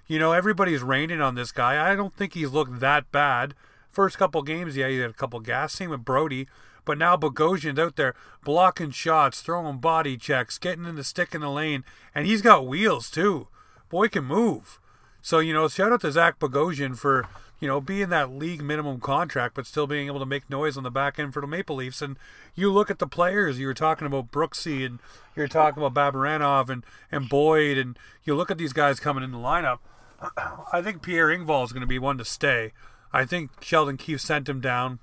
you 0.09 0.19
know, 0.19 0.33
everybody's 0.33 0.83
raining 0.83 1.21
on 1.21 1.37
this 1.37 1.53
guy. 1.53 1.91
I 1.91 1.95
don't 1.95 2.17
think 2.17 2.33
he's 2.33 2.51
looked 2.51 2.81
that 2.81 3.13
bad. 3.13 3.55
First 3.91 4.19
couple 4.19 4.43
games, 4.43 4.77
yeah, 4.77 4.89
he 4.89 4.99
had 4.99 5.11
a 5.11 5.15
couple 5.15 5.39
gas. 5.41 5.75
Same 5.75 5.91
with 5.91 6.05
Brody. 6.05 6.49
But 6.85 6.97
now 6.97 7.19
Bogosian's 7.19 7.79
out 7.79 7.97
there 7.97 8.15
blocking 8.43 8.93
shots, 8.93 9.43
throwing 9.43 9.77
body 9.77 10.17
checks, 10.17 10.57
getting 10.57 10.87
in 10.87 10.97
the 10.97 11.05
stick 11.05 11.35
in 11.35 11.43
the 11.43 11.51
lane, 11.51 11.85
and 12.15 12.27
he's 12.27 12.41
got 12.41 12.67
wheels 12.67 13.11
too. 13.11 13.49
Boy 13.91 14.09
can 14.09 14.25
move. 14.25 14.81
So, 15.21 15.39
you 15.39 15.53
know, 15.53 15.69
shout 15.69 15.93
out 15.93 16.01
to 16.01 16.13
Zach 16.13 16.39
Bogosian 16.39 16.97
for, 16.97 17.29
you 17.61 17.69
know, 17.69 17.83
being 17.83 18.09
that 18.09 18.31
league 18.31 18.63
minimum 18.63 19.01
contract, 19.01 19.55
but 19.55 19.67
still 19.67 19.87
being 19.87 20.07
able 20.07 20.21
to 20.21 20.25
make 20.25 20.49
noise 20.49 20.79
on 20.79 20.83
the 20.83 20.91
back 20.91 21.19
end 21.19 21.35
for 21.35 21.43
the 21.43 21.47
Maple 21.47 21.77
Leafs. 21.77 22.01
And 22.01 22.17
you 22.55 22.73
look 22.73 22.91
at 22.91 23.01
the 23.01 23.07
players, 23.07 23.59
you 23.59 23.67
were 23.67 23.75
talking 23.75 24.07
about 24.07 24.33
Brooksy 24.33 24.87
and 24.87 24.99
you're 25.37 25.49
talking 25.49 25.83
about 25.83 26.15
Barabanov 26.15 26.71
and, 26.71 26.85
and 27.13 27.29
Boyd, 27.29 27.77
and 27.77 27.99
you 28.25 28.35
look 28.35 28.51
at 28.51 28.57
these 28.57 28.73
guys 28.73 28.99
coming 28.99 29.23
in 29.23 29.33
the 29.33 29.39
lineup. 29.39 29.81
I 30.73 30.83
think 30.83 31.03
Pierre 31.03 31.29
Engvall 31.29 31.65
is 31.65 31.73
going 31.73 31.83
to 31.83 31.87
be 31.87 31.99
one 31.99 32.19
to 32.19 32.25
stay. 32.25 32.73
I 33.13 33.25
think 33.25 33.63
Sheldon 33.63 33.97
Keefe 33.97 34.21
sent 34.21 34.49
him 34.49 34.61
down 34.61 34.99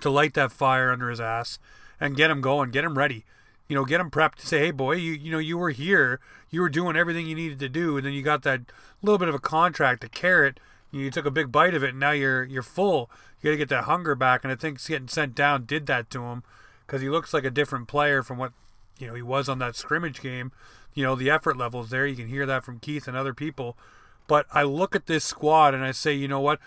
to 0.00 0.10
light 0.10 0.34
that 0.34 0.52
fire 0.52 0.90
under 0.90 1.10
his 1.10 1.20
ass 1.20 1.58
and 2.00 2.16
get 2.16 2.30
him 2.30 2.40
going, 2.40 2.70
get 2.70 2.84
him 2.84 2.98
ready. 2.98 3.24
You 3.68 3.76
know, 3.76 3.84
get 3.84 4.00
him 4.00 4.10
prepped 4.10 4.36
to 4.36 4.46
say, 4.46 4.58
"Hey, 4.58 4.70
boy, 4.70 4.96
you 4.96 5.12
you 5.12 5.30
know 5.30 5.38
you 5.38 5.56
were 5.56 5.70
here, 5.70 6.20
you 6.50 6.60
were 6.60 6.68
doing 6.68 6.96
everything 6.96 7.26
you 7.26 7.34
needed 7.34 7.58
to 7.60 7.68
do, 7.68 7.96
and 7.96 8.04
then 8.04 8.12
you 8.12 8.20
got 8.20 8.42
that 8.42 8.60
little 9.00 9.18
bit 9.18 9.28
of 9.28 9.34
a 9.34 9.38
contract, 9.38 10.04
a 10.04 10.08
carrot. 10.08 10.60
You 10.90 11.10
took 11.10 11.24
a 11.24 11.30
big 11.30 11.50
bite 11.50 11.74
of 11.74 11.82
it, 11.82 11.90
and 11.90 12.00
now 12.00 12.10
you're 12.10 12.44
you're 12.44 12.62
full. 12.62 13.08
You 13.40 13.48
got 13.48 13.52
to 13.52 13.56
get 13.56 13.68
that 13.70 13.84
hunger 13.84 14.14
back." 14.14 14.44
And 14.44 14.52
I 14.52 14.56
think 14.56 14.84
getting 14.84 15.08
sent 15.08 15.34
down 15.34 15.64
did 15.64 15.86
that 15.86 16.10
to 16.10 16.24
him 16.24 16.42
because 16.86 17.00
he 17.00 17.08
looks 17.08 17.32
like 17.32 17.44
a 17.44 17.50
different 17.50 17.88
player 17.88 18.22
from 18.22 18.36
what 18.36 18.52
you 18.98 19.06
know 19.06 19.14
he 19.14 19.22
was 19.22 19.48
on 19.48 19.58
that 19.60 19.76
scrimmage 19.76 20.20
game. 20.20 20.52
You 20.92 21.04
know, 21.04 21.14
the 21.14 21.30
effort 21.30 21.56
levels 21.56 21.88
there. 21.88 22.06
You 22.06 22.16
can 22.16 22.28
hear 22.28 22.44
that 22.44 22.64
from 22.64 22.78
Keith 22.78 23.08
and 23.08 23.16
other 23.16 23.32
people. 23.32 23.78
But 24.26 24.46
I 24.52 24.62
look 24.62 24.94
at 24.94 25.06
this 25.06 25.24
squad 25.24 25.74
and 25.74 25.84
I 25.84 25.92
say, 25.92 26.12
you 26.14 26.28
know 26.28 26.40
what? 26.40 26.58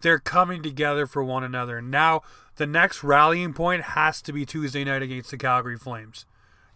They're 0.00 0.18
coming 0.18 0.62
together 0.62 1.06
for 1.06 1.24
one 1.24 1.44
another. 1.44 1.80
Now, 1.80 2.22
the 2.56 2.66
next 2.66 3.02
rallying 3.02 3.52
point 3.52 3.82
has 3.82 4.20
to 4.22 4.32
be 4.32 4.44
Tuesday 4.44 4.84
night 4.84 5.02
against 5.02 5.30
the 5.30 5.36
Calgary 5.36 5.78
Flames. 5.78 6.26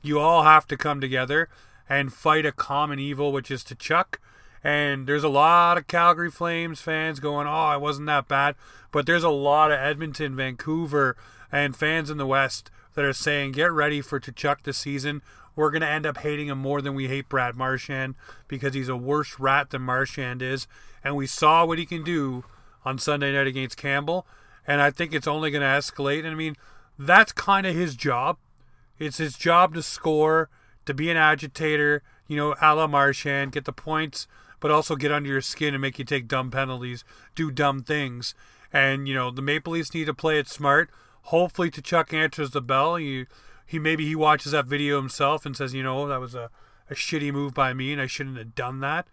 You 0.02 0.18
all 0.18 0.42
have 0.42 0.66
to 0.68 0.76
come 0.76 1.00
together 1.00 1.49
and 1.88 2.12
fight 2.12 2.47
a 2.47 2.52
common 2.52 2.99
evil, 2.99 3.33
which 3.33 3.50
is 3.50 3.64
Tkachuk. 3.64 4.16
And 4.64 5.07
there's 5.07 5.25
a 5.25 5.28
lot 5.28 5.78
of 5.78 5.87
Calgary 5.87 6.30
Flames 6.30 6.80
fans 6.80 7.21
going, 7.21 7.47
oh, 7.47 7.73
it 7.73 7.80
wasn't 7.80 8.07
that 8.07 8.28
bad. 8.28 8.57
But 8.90 9.07
there's 9.07 9.25
a 9.25 9.28
lot 9.28 9.71
of 9.71 9.78
Edmonton, 9.78 10.35
Vancouver, 10.35 11.16
and 11.52 11.76
fans 11.76 12.11
in 12.11 12.18
the 12.18 12.26
West 12.26 12.71
that 12.95 13.04
are 13.04 13.12
saying, 13.12 13.52
get 13.52 13.71
ready 13.71 14.00
for 14.00 14.18
Tkachuk 14.18 14.62
this 14.64 14.78
season. 14.78 15.23
We're 15.59 15.73
going 15.73 15.83
to 15.83 15.88
end 15.88 16.07
up 16.07 16.19
hating 16.19 16.47
him 16.47 16.59
more 16.59 16.81
than 16.81 16.95
we 16.95 17.09
hate 17.09 17.29
Brad 17.29 17.57
Marchand 17.57 18.15
because 18.47 18.75
he's 18.75 18.88
a 18.88 18.97
worse 18.97 19.41
rat 19.41 19.71
than 19.71 19.83
Marchand 19.83 20.41
is. 20.41 20.69
And 21.03 21.17
we 21.17 21.27
saw 21.27 21.67
what 21.67 21.81
he 21.81 21.85
can 21.85 22.05
do 22.05 22.45
on 22.85 22.97
Sunday 23.00 23.33
night 23.33 23.49
against 23.49 23.77
Campbell. 23.77 24.25
And 24.69 24.81
I 24.81 24.93
think 24.93 25.12
it's 25.12 25.27
only 25.27 25.50
going 25.50 25.62
to 25.62 25.67
escalate. 25.67 26.21
And 26.21 26.29
I 26.29 26.35
mean, 26.37 26.55
that's 26.97 27.33
kind 27.33 27.67
of 27.67 27.75
his 27.75 27.97
job. 27.97 28.37
It's 29.00 29.17
his 29.17 29.37
job 29.37 29.75
to 29.75 29.83
score, 29.83 30.49
to 30.87 30.95
be 30.95 31.11
an 31.11 31.17
agitator, 31.17 32.05
you 32.29 32.37
know, 32.37 32.55
a 32.62 32.77
la 32.77 32.87
Marchand, 32.87 33.50
get 33.50 33.65
the 33.65 33.73
points, 33.73 34.29
but 34.61 34.71
also 34.71 34.95
get 34.95 35.11
under 35.11 35.29
your 35.29 35.41
skin 35.41 35.75
and 35.75 35.83
make 35.83 35.99
you 35.99 36.05
take 36.05 36.29
dumb 36.29 36.53
penalties, 36.53 37.03
do 37.35 37.50
dumb 37.50 37.83
things. 37.83 38.33
And, 38.73 39.09
you 39.09 39.15
know, 39.15 39.33
the 39.33 39.43
Maple 39.43 39.73
Leafs 39.73 39.93
need 39.93 40.05
to 40.05 40.15
play 40.15 40.38
it 40.38 40.47
smart. 40.47 40.88
Hopefully 41.23 41.69
Tkachuk 41.69 42.15
answers 42.15 42.50
the 42.50 42.62
bell. 42.62 42.95
He, 42.95 43.27
he 43.68 43.78
maybe 43.78 44.06
he 44.06 44.16
watches 44.16 44.52
that 44.52 44.64
video 44.64 44.96
himself 44.96 45.44
and 45.44 45.54
says, 45.54 45.75
you 45.75 45.82
know, 45.82 46.08
that 46.08 46.20
was 46.20 46.34
a, 46.34 46.48
a 46.88 46.94
shitty 46.94 47.30
move 47.30 47.52
by 47.52 47.75
me 47.75 47.92
and 47.92 48.00
I 48.00 48.06
shouldn't 48.06 48.38
have 48.38 48.54
done 48.54 48.80
that. 48.80 49.06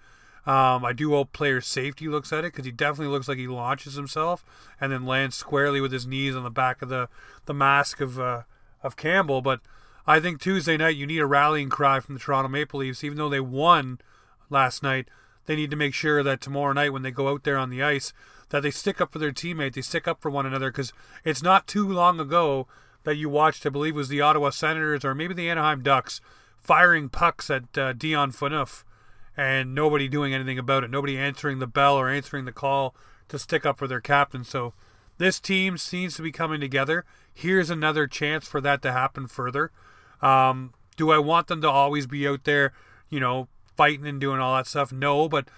Um, 0.45 0.85
I 0.85 0.93
do 0.93 1.09
hope 1.09 1.33
player 1.33 1.59
safety 1.59 2.07
looks 2.07 2.31
at 2.31 2.45
it 2.45 2.53
because 2.53 2.65
he 2.65 2.71
definitely 2.71 3.11
looks 3.11 3.27
like 3.27 3.37
he 3.37 3.47
launches 3.47 3.95
himself 3.95 4.45
and 4.79 4.93
then 4.93 5.05
lands 5.05 5.35
squarely 5.35 5.81
with 5.81 5.91
his 5.91 6.07
knees 6.07 6.37
on 6.37 6.43
the 6.43 6.49
back 6.49 6.81
of 6.81 6.87
the, 6.87 7.09
the 7.47 7.53
mask 7.53 7.99
of 7.99 8.17
uh, 8.17 8.43
of 8.81 8.95
Campbell. 8.95 9.41
But 9.41 9.59
I 10.07 10.21
think 10.21 10.39
Tuesday 10.39 10.77
night 10.77 10.95
you 10.95 11.05
need 11.05 11.19
a 11.19 11.25
rallying 11.25 11.67
cry 11.67 11.99
from 11.99 12.15
the 12.15 12.21
Toronto 12.21 12.47
Maple 12.47 12.79
Leafs, 12.79 13.03
even 13.03 13.17
though 13.17 13.27
they 13.27 13.41
won 13.41 13.99
last 14.49 14.81
night. 14.81 15.09
They 15.47 15.57
need 15.57 15.71
to 15.71 15.77
make 15.77 15.93
sure 15.93 16.23
that 16.23 16.39
tomorrow 16.39 16.71
night 16.71 16.93
when 16.93 17.01
they 17.01 17.11
go 17.11 17.27
out 17.27 17.43
there 17.43 17.57
on 17.57 17.69
the 17.69 17.83
ice, 17.83 18.13
that 18.49 18.63
they 18.63 18.71
stick 18.71 19.01
up 19.01 19.11
for 19.11 19.19
their 19.19 19.33
teammate, 19.33 19.73
they 19.73 19.81
stick 19.81 20.07
up 20.07 20.21
for 20.21 20.31
one 20.31 20.45
another. 20.45 20.71
Because 20.71 20.93
it's 21.25 21.43
not 21.43 21.67
too 21.67 21.87
long 21.91 22.19
ago 22.19 22.67
that 23.05 23.15
you 23.15 23.29
watched, 23.29 23.65
I 23.65 23.69
believe, 23.69 23.95
was 23.95 24.09
the 24.09 24.21
Ottawa 24.21 24.49
Senators 24.49 25.05
or 25.05 25.15
maybe 25.15 25.33
the 25.33 25.49
Anaheim 25.49 25.81
Ducks 25.81 26.19
firing 26.57 27.09
pucks 27.09 27.49
at 27.49 27.77
uh, 27.77 27.93
Dion 27.93 28.31
Phaneuf 28.31 28.83
and 29.37 29.73
nobody 29.73 30.07
doing 30.07 30.33
anything 30.33 30.59
about 30.59 30.83
it. 30.83 30.89
Nobody 30.89 31.17
answering 31.17 31.59
the 31.59 31.67
bell 31.67 31.95
or 31.95 32.09
answering 32.09 32.45
the 32.45 32.51
call 32.51 32.95
to 33.29 33.39
stick 33.39 33.65
up 33.65 33.77
for 33.77 33.87
their 33.87 34.01
captain. 34.01 34.43
So 34.43 34.73
this 35.17 35.39
team 35.39 35.77
seems 35.77 36.15
to 36.15 36.21
be 36.21 36.31
coming 36.31 36.59
together. 36.59 37.05
Here's 37.33 37.69
another 37.69 38.07
chance 38.07 38.47
for 38.47 38.59
that 38.61 38.81
to 38.81 38.91
happen 38.91 39.27
further. 39.27 39.71
Um, 40.21 40.73
do 40.97 41.11
I 41.11 41.19
want 41.19 41.47
them 41.47 41.61
to 41.61 41.69
always 41.69 42.07
be 42.07 42.27
out 42.27 42.43
there, 42.45 42.73
you 43.09 43.19
know, 43.19 43.47
fighting 43.75 44.07
and 44.07 44.19
doing 44.19 44.39
all 44.39 44.55
that 44.55 44.67
stuff? 44.67 44.91
No, 44.91 45.27
but 45.29 45.49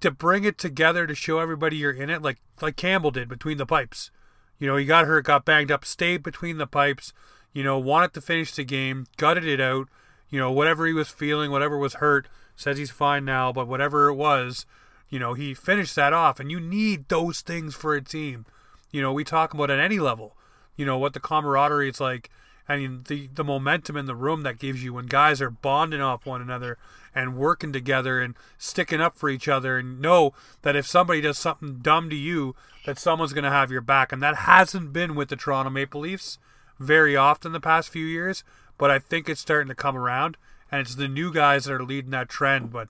to 0.00 0.10
bring 0.10 0.44
it 0.44 0.58
together 0.58 1.06
to 1.06 1.14
show 1.14 1.38
everybody 1.38 1.76
you're 1.76 1.92
in 1.92 2.10
it, 2.10 2.22
like 2.22 2.38
like 2.60 2.76
Campbell 2.76 3.10
did 3.10 3.28
between 3.28 3.58
the 3.58 3.66
pipes. 3.66 4.10
You 4.58 4.66
know, 4.66 4.76
he 4.76 4.84
got 4.84 5.06
hurt, 5.06 5.24
got 5.24 5.44
banged 5.44 5.70
up, 5.70 5.84
stayed 5.84 6.22
between 6.22 6.58
the 6.58 6.66
pipes. 6.66 7.12
You 7.52 7.62
know, 7.62 7.78
wanted 7.78 8.14
to 8.14 8.20
finish 8.20 8.54
the 8.54 8.64
game, 8.64 9.06
gutted 9.16 9.44
it 9.44 9.60
out. 9.60 9.88
You 10.30 10.38
know, 10.38 10.50
whatever 10.50 10.86
he 10.86 10.92
was 10.92 11.08
feeling, 11.08 11.50
whatever 11.50 11.76
was 11.76 11.94
hurt, 11.94 12.28
says 12.56 12.78
he's 12.78 12.90
fine 12.90 13.24
now, 13.24 13.52
but 13.52 13.68
whatever 13.68 14.08
it 14.08 14.14
was, 14.14 14.64
you 15.10 15.18
know, 15.18 15.34
he 15.34 15.52
finished 15.52 15.94
that 15.96 16.14
off. 16.14 16.40
And 16.40 16.50
you 16.50 16.58
need 16.58 17.08
those 17.08 17.40
things 17.42 17.74
for 17.74 17.94
a 17.94 18.02
team. 18.02 18.46
You 18.90 19.02
know, 19.02 19.12
we 19.12 19.24
talk 19.24 19.52
about 19.52 19.70
at 19.70 19.78
any 19.78 19.98
level, 19.98 20.36
you 20.76 20.86
know, 20.86 20.96
what 20.96 21.12
the 21.12 21.20
camaraderie 21.20 21.90
is 21.90 22.00
like. 22.00 22.30
I 22.68 22.76
mean, 22.76 23.04
the, 23.08 23.28
the 23.34 23.44
momentum 23.44 23.96
in 23.96 24.06
the 24.06 24.14
room 24.14 24.42
that 24.42 24.58
gives 24.58 24.82
you 24.82 24.94
when 24.94 25.06
guys 25.06 25.42
are 25.42 25.50
bonding 25.50 26.00
off 26.00 26.24
one 26.24 26.40
another 26.40 26.78
and 27.14 27.36
working 27.36 27.72
together 27.72 28.20
and 28.20 28.34
sticking 28.58 29.00
up 29.00 29.16
for 29.16 29.28
each 29.28 29.48
other 29.48 29.78
and 29.78 30.00
know 30.00 30.32
that 30.62 30.76
if 30.76 30.86
somebody 30.86 31.20
does 31.20 31.38
something 31.38 31.78
dumb 31.78 32.08
to 32.10 32.16
you, 32.16 32.54
that 32.86 32.98
someone's 32.98 33.32
going 33.32 33.44
to 33.44 33.50
have 33.50 33.70
your 33.70 33.80
back. 33.80 34.12
And 34.12 34.22
that 34.22 34.36
hasn't 34.36 34.92
been 34.92 35.14
with 35.14 35.28
the 35.28 35.36
Toronto 35.36 35.70
Maple 35.70 36.00
Leafs 36.00 36.38
very 36.78 37.16
often 37.16 37.52
the 37.52 37.60
past 37.60 37.90
few 37.90 38.06
years, 38.06 38.44
but 38.78 38.90
I 38.90 38.98
think 38.98 39.28
it's 39.28 39.40
starting 39.40 39.68
to 39.68 39.74
come 39.74 39.96
around 39.96 40.36
and 40.70 40.80
it's 40.80 40.94
the 40.94 41.08
new 41.08 41.32
guys 41.32 41.66
that 41.66 41.74
are 41.74 41.84
leading 41.84 42.10
that 42.12 42.28
trend. 42.28 42.72
But 42.72 42.88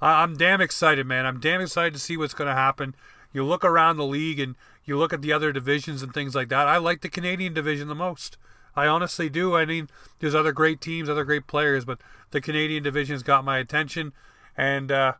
I'm 0.00 0.36
damn 0.36 0.60
excited, 0.60 1.06
man. 1.06 1.26
I'm 1.26 1.40
damn 1.40 1.60
excited 1.60 1.94
to 1.94 2.00
see 2.00 2.16
what's 2.16 2.34
going 2.34 2.48
to 2.48 2.54
happen. 2.54 2.94
You 3.32 3.44
look 3.44 3.64
around 3.64 3.96
the 3.96 4.06
league 4.06 4.38
and 4.38 4.54
you 4.84 4.98
look 4.98 5.12
at 5.12 5.22
the 5.22 5.32
other 5.32 5.50
divisions 5.50 6.02
and 6.02 6.12
things 6.12 6.34
like 6.34 6.50
that. 6.50 6.68
I 6.68 6.76
like 6.76 7.00
the 7.00 7.08
Canadian 7.08 7.54
division 7.54 7.88
the 7.88 7.94
most. 7.94 8.36
I 8.76 8.86
honestly 8.86 9.28
do. 9.28 9.54
I 9.54 9.64
mean, 9.64 9.88
there's 10.18 10.34
other 10.34 10.52
great 10.52 10.80
teams, 10.80 11.08
other 11.08 11.24
great 11.24 11.46
players, 11.46 11.84
but 11.84 12.00
the 12.30 12.40
Canadian 12.40 12.82
division's 12.82 13.22
got 13.22 13.44
my 13.44 13.58
attention. 13.58 14.12
And 14.56 14.90
uh, 14.90 15.14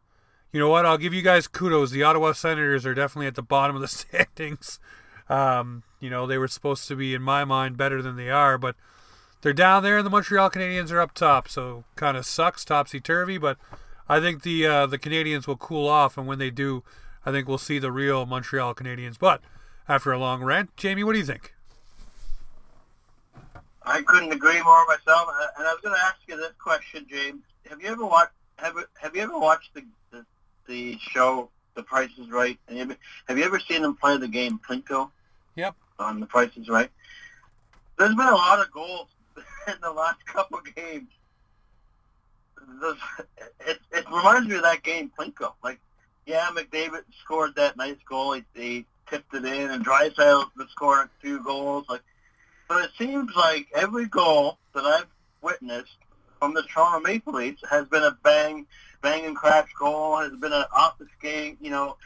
you 0.53 0.61
know 0.61 0.69
what? 0.69 0.87
I'll 0.87 0.99
give 0.99 1.15
you 1.15 1.23
guys 1.23 1.47
kudos. 1.47 1.91
The 1.91 2.03
Ottawa 2.03 2.33
Senators 2.33 2.87
are 2.87 2.95
definitely 2.95 3.27
at 3.27 3.35
the 3.35 3.43
bottom 3.43 3.77
of 3.77 3.83
the 3.83 3.89
standings. 4.27 4.79
Um, 5.29 5.83
you 6.01 6.11
know, 6.11 6.27
they 6.27 6.39
were 6.39 6.49
supposed 6.49 6.87
to 6.89 6.97
be, 6.97 7.15
in 7.15 7.23
my 7.23 7.45
mind, 7.45 7.77
better 7.77 8.03
than 8.03 8.17
they 8.17 8.31
are, 8.31 8.59
but 8.59 8.77
they're 9.41 9.53
down 9.53 9.83
there, 9.83 9.99
and 9.99 10.07
the 10.07 10.11
Montreal 10.11 10.51
Canadiens 10.51 10.91
are 10.91 11.01
up 11.01 11.13
top. 11.13 11.49
So 11.49 11.85
kind 11.97 12.17
of 12.17 12.27
sucks, 12.27 12.65
topsy 12.65 13.01
turvy. 13.01 13.39
But 13.39 13.59
I 14.09 14.21
think 14.21 14.43
the 14.43 14.67
uh, 14.67 14.87
the 14.87 14.99
Canadiens 14.99 15.47
will 15.47 15.57
cool 15.57 15.89
off, 15.89 16.17
and 16.19 16.27
when 16.27 16.39
they 16.39 16.51
do, 16.51 16.83
I 17.25 17.31
think 17.31 17.49
we'll 17.49 17.59
see 17.59 17.79
the 17.79 17.93
real 17.93 18.27
Montreal 18.27 18.75
Canadiens. 18.75 19.19
But 19.19 19.43
after 19.89 20.13
a 20.13 20.19
long 20.19 20.43
rant, 20.43 20.77
Jamie, 20.77 21.05
what 21.05 21.13
do 21.13 21.19
you 21.19 21.25
think? 21.25 21.55
I 23.87 24.03
couldn't 24.03 24.33
agree 24.33 24.62
more 24.62 24.87
myself. 24.87 25.29
Uh, 25.29 25.47
and 25.59 25.67
I 25.67 25.73
was 25.73 25.81
going 25.83 25.95
to 25.95 26.00
ask 26.00 26.17
you 26.26 26.37
this 26.37 26.53
question, 26.59 27.07
James. 27.09 27.43
Have 27.69 27.83
you 27.83 27.88
ever 27.88 28.05
watched 28.05 28.33
have 28.57 28.76
Have 29.00 29.14
you 29.17 29.23
ever 29.23 29.38
watched 29.38 29.75
the 29.75 29.85
the, 30.11 30.25
the 30.67 30.99
show 30.99 31.50
The 31.75 31.83
Price 31.83 32.11
Is 32.19 32.31
Right? 32.31 32.59
And 32.69 32.79
have, 32.79 32.91
you, 32.91 32.97
have 33.29 33.38
you 33.38 33.45
ever 33.45 33.61
seen 33.61 33.83
them 33.83 33.97
play 33.97 34.17
the 34.17 34.29
game 34.29 34.61
Plinko? 34.69 35.11
Yep. 35.57 35.75
On 35.99 36.21
The 36.21 36.26
Price 36.26 36.50
Is 36.57 36.69
Right. 36.69 36.91
There's 37.99 38.14
been 38.14 38.26
a 38.26 38.35
lot 38.35 38.61
of 38.61 38.71
goals 38.73 39.09
in 39.69 39.75
the 39.83 39.93
last 39.93 40.25
couple 40.26 40.59
of 40.59 40.75
games. 40.75 41.09
It, 43.67 43.79
it 43.93 44.07
reminds 44.07 44.49
me 44.49 44.57
of 44.57 44.62
that 44.62 44.83
game, 44.83 45.12
Plinko. 45.19 45.53
Like, 45.62 45.79
yeah, 46.26 46.49
McDavid 46.53 47.03
scored 47.23 47.55
that 47.57 47.76
nice 47.76 47.97
goal. 48.09 48.33
He, 48.33 48.45
he 48.55 48.87
tipped 49.09 49.35
it 49.35 49.45
in, 49.45 49.71
and 49.71 49.85
Draisaitl 49.85 50.50
scored 50.71 51.11
two 51.23 51.43
goals. 51.45 51.85
Like, 51.88 52.03
but 52.68 52.85
it 52.85 52.90
seems 52.99 53.35
like 53.37 53.68
every 53.75 54.06
goal 54.06 54.59
that 54.75 54.85
I've 54.85 55.06
witnessed 55.42 55.97
from 56.38 56.54
the 56.54 56.62
Toronto 56.62 57.00
Maple 57.00 57.35
Leafs 57.35 57.62
has 57.71 57.87
been 57.88 58.02
a 58.02 58.16
bang, 58.23 58.66
bang 59.02 59.25
and 59.25 59.37
crash 59.37 59.68
goal. 59.78 60.16
Has 60.18 60.33
been 60.33 60.52
an 60.52 60.64
off 60.75 60.99
the 60.99 61.06
skate, 61.18 61.59
you 61.61 61.71
know. 61.71 61.97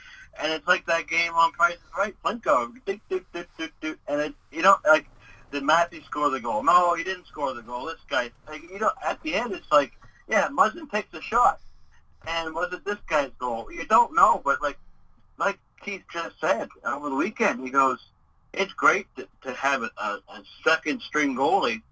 And 0.40 0.52
it's 0.52 0.68
like 0.68 0.86
that 0.86 1.08
game 1.08 1.34
on 1.34 1.50
Price 1.52 1.74
is 1.74 1.80
Right, 1.96 2.14
Plinko, 2.24 2.72
dick, 2.86 3.00
dick, 3.08 3.24
dick, 3.32 3.48
dick, 3.58 3.72
dick, 3.80 3.98
and 4.06 4.20
it, 4.20 4.34
you 4.52 4.62
know, 4.62 4.76
like 4.86 5.06
did 5.50 5.62
Matthew 5.62 6.02
score 6.04 6.30
the 6.30 6.40
goal? 6.40 6.62
No, 6.62 6.94
he 6.94 7.04
didn't 7.04 7.26
score 7.26 7.54
the 7.54 7.62
goal. 7.62 7.86
This 7.86 7.96
guy, 8.08 8.30
like, 8.46 8.62
you 8.70 8.78
know, 8.78 8.90
at 9.04 9.20
the 9.22 9.34
end, 9.34 9.52
it's 9.52 9.70
like, 9.72 9.92
yeah, 10.28 10.48
Muzzin 10.48 10.90
takes 10.90 11.12
a 11.14 11.22
shot, 11.22 11.58
and 12.26 12.54
was 12.54 12.72
it 12.72 12.84
this 12.84 12.98
guy's 13.08 13.30
goal? 13.38 13.72
You 13.72 13.86
don't 13.86 14.14
know, 14.14 14.42
but 14.44 14.60
like, 14.60 14.78
like 15.38 15.58
Keith 15.82 16.04
just 16.12 16.38
said 16.40 16.68
over 16.84 17.08
the 17.08 17.14
weekend, 17.14 17.60
he 17.60 17.70
goes, 17.70 17.98
it's 18.52 18.72
great 18.72 19.06
to, 19.16 19.28
to 19.42 19.52
have 19.52 19.82
a, 19.82 19.90
a, 19.98 20.42
second 20.64 21.02
string 21.02 21.36
goalie 21.36 21.82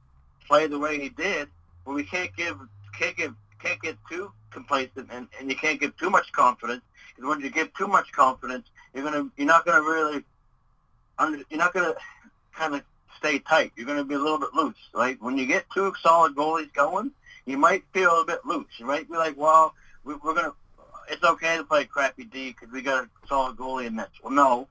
play 0.47 0.67
the 0.67 0.79
way 0.79 0.99
he 0.99 1.09
did, 1.09 1.49
but 1.85 1.95
we 1.95 2.05
can't 2.05 2.35
give, 2.37 2.59
can't 2.99 3.17
give, 3.17 3.35
can't 3.63 3.81
get 3.83 3.97
too 4.11 4.31
complacent, 4.51 5.09
and, 5.11 5.29
and 5.39 5.51
you 5.51 5.57
can't 5.57 5.81
give 5.81 5.97
too 5.97 6.11
much 6.11 6.31
confidence. 6.33 6.83
Because 7.15 7.29
when 7.29 7.41
you 7.41 7.51
give 7.51 7.73
too 7.75 7.89
much 7.89 8.11
confidence, 8.13 8.67
you're 8.95 9.05
gonna, 9.05 9.29
you're 9.37 9.47
not 9.47 9.65
gonna 9.65 9.83
really, 9.83 10.25
under, 11.19 11.43
you're 11.51 11.59
not 11.59 11.75
gonna 11.75 11.95
kind 12.55 12.75
of 12.75 12.83
stay 13.19 13.39
tight. 13.39 13.73
You're 13.77 13.87
to 13.87 14.05
be 14.05 14.15
a 14.15 14.19
little 14.19 14.39
bit 14.39 14.55
loose. 14.55 14.75
Right? 14.95 15.21
When 15.21 15.39
you 15.39 15.47
get 15.47 15.65
two 15.73 15.93
solid 16.03 16.35
goalies 16.35 16.73
going, 16.73 17.11
you 17.45 17.59
might 17.59 17.85
feel 17.93 18.21
a 18.21 18.25
bit 18.25 18.45
loose. 18.45 18.67
You 18.79 18.87
might 18.87 19.11
be 19.11 19.17
like, 19.17 19.37
well, 19.37 19.75
we, 20.05 20.15
we're 20.15 20.35
to, 20.35 20.55
it's 21.09 21.23
okay 21.23 21.57
to 21.57 21.65
play 21.65 21.85
crappy 21.85 22.25
D 22.25 22.49
because 22.53 22.73
we 22.73 22.83
got 22.83 23.05
a 23.05 23.09
solid 23.29 23.57
goalie 23.57 23.87
in 23.87 23.97
that. 23.97 24.11
Well, 24.23 24.33
no. 24.33 24.69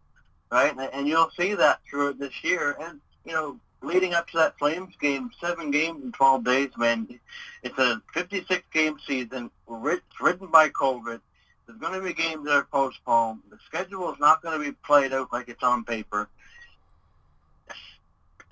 Right? 0.52 0.72
And, 0.72 0.90
and 0.94 1.08
you'll 1.08 1.32
see 1.38 1.54
that 1.56 1.80
through 1.90 2.14
this 2.14 2.44
year. 2.44 2.76
And, 2.80 3.00
you 3.26 3.34
know, 3.34 3.60
leading 3.82 4.14
up 4.14 4.28
to 4.30 4.38
that 4.38 4.58
Flames 4.58 4.94
game, 5.00 5.32
seven 5.40 5.72
games 5.72 6.04
in 6.04 6.12
12 6.12 6.44
days, 6.44 6.70
man. 6.78 7.20
It's 7.64 7.78
a 7.78 8.02
56-game 8.16 8.98
season, 9.08 9.50
It's 9.70 10.22
ridden 10.22 10.48
by 10.48 10.70
COVID. 10.70 11.20
There's 11.66 11.80
going 11.80 11.94
to 11.94 12.02
be 12.02 12.14
games 12.14 12.46
that 12.46 12.54
are 12.54 12.68
postponed. 12.72 13.42
The 13.50 13.58
schedule 13.66 14.12
is 14.14 14.20
not 14.20 14.42
going 14.42 14.60
to 14.60 14.64
be 14.64 14.76
played 14.86 15.14
out 15.14 15.34
like 15.34 15.50
it's 15.50 15.64
on 15.64 15.84
paper. 15.84 16.30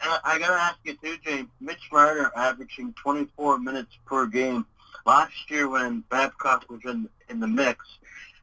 I 0.02 0.38
got 0.40 0.50
to 0.50 0.62
ask 0.62 0.78
you 0.84 0.96
too, 0.96 1.18
James. 1.24 1.50
Mitch 1.62 1.90
Marner 1.92 2.32
averaging 2.36 2.94
24 3.02 3.60
minutes 3.60 3.98
per 4.06 4.26
game 4.26 4.66
last 5.06 5.50
year 5.50 5.70
when 5.70 6.04
Babcock 6.10 6.66
was 6.70 6.82
in 6.86 7.08
in 7.30 7.40
the 7.40 7.48
mix. 7.48 7.86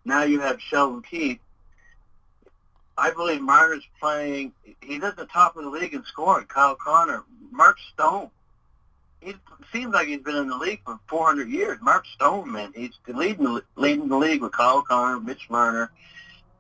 Now 0.04 0.23
you 0.23 0.40
have 0.40 0.61
Sheldon 0.61 1.02
Keefe. 1.02 1.38
I 2.97 3.11
believe 3.11 3.41
Marner's 3.41 3.87
playing. 4.01 4.53
He's 4.81 5.03
at 5.03 5.17
the 5.17 5.27
top 5.27 5.57
of 5.57 5.65
the 5.65 5.71
league 5.71 5.95
in 5.95 6.05
scoring. 6.05 6.47
Kyle 6.47 6.75
Connor, 6.75 7.25
Mark 7.51 7.77
Stone. 7.93 8.31
he 9.21 9.35
seems 9.73 9.95
like 9.95 10.09
he's 10.09 10.21
been 10.21 10.37
in 10.37 10.49
the 10.49 10.57
league 10.57 10.81
for 10.85 10.99
400 11.09 11.49
years. 11.49 11.79
Mark 11.81 12.05
Stone, 12.15 12.53
man, 12.53 12.73
he's 12.75 12.93
leading 13.07 13.45
the, 13.45 13.63
leading 13.77 14.09
the 14.09 14.17
league 14.17 14.43
with 14.43 14.53
Kyle 14.53 14.83
Connor, 14.83 15.21
Mitch 15.21 15.49
Marner. 15.49 15.91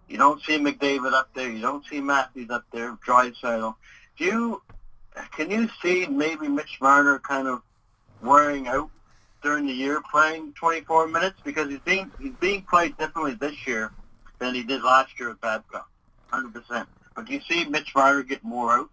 You 0.08 0.18
don't 0.18 0.42
see 0.42 0.58
McDavid 0.58 1.12
up 1.12 1.30
there. 1.34 1.50
You 1.50 1.60
don't 1.60 1.84
see 1.86 2.00
Matthews 2.00 2.50
up 2.50 2.64
there. 2.72 2.96
Draisaitl. 3.06 3.74
Do 4.18 4.24
you? 4.24 4.62
Can 5.32 5.50
you 5.50 5.68
see 5.82 6.06
maybe 6.06 6.48
Mitch 6.48 6.78
Marner 6.80 7.18
kind 7.18 7.46
of 7.46 7.62
wearing 8.22 8.68
out 8.68 8.90
during 9.42 9.66
the 9.66 9.72
year, 9.72 10.02
playing 10.10 10.52
24 10.54 11.08
minutes 11.08 11.36
because 11.44 11.68
he's 11.68 11.80
being 11.80 12.10
he's 12.20 12.34
being 12.40 12.62
played 12.62 12.96
differently 12.98 13.34
this 13.34 13.66
year 13.66 13.92
than 14.38 14.54
he 14.54 14.62
did 14.62 14.82
last 14.82 15.18
year 15.18 15.30
at 15.30 15.40
Babcock, 15.40 15.89
100. 16.30 16.52
percent 16.54 16.88
But 17.14 17.26
do 17.26 17.34
you 17.34 17.40
see 17.40 17.64
Mitch 17.64 17.94
Marner 17.94 18.22
get 18.22 18.42
more 18.42 18.72
out? 18.72 18.90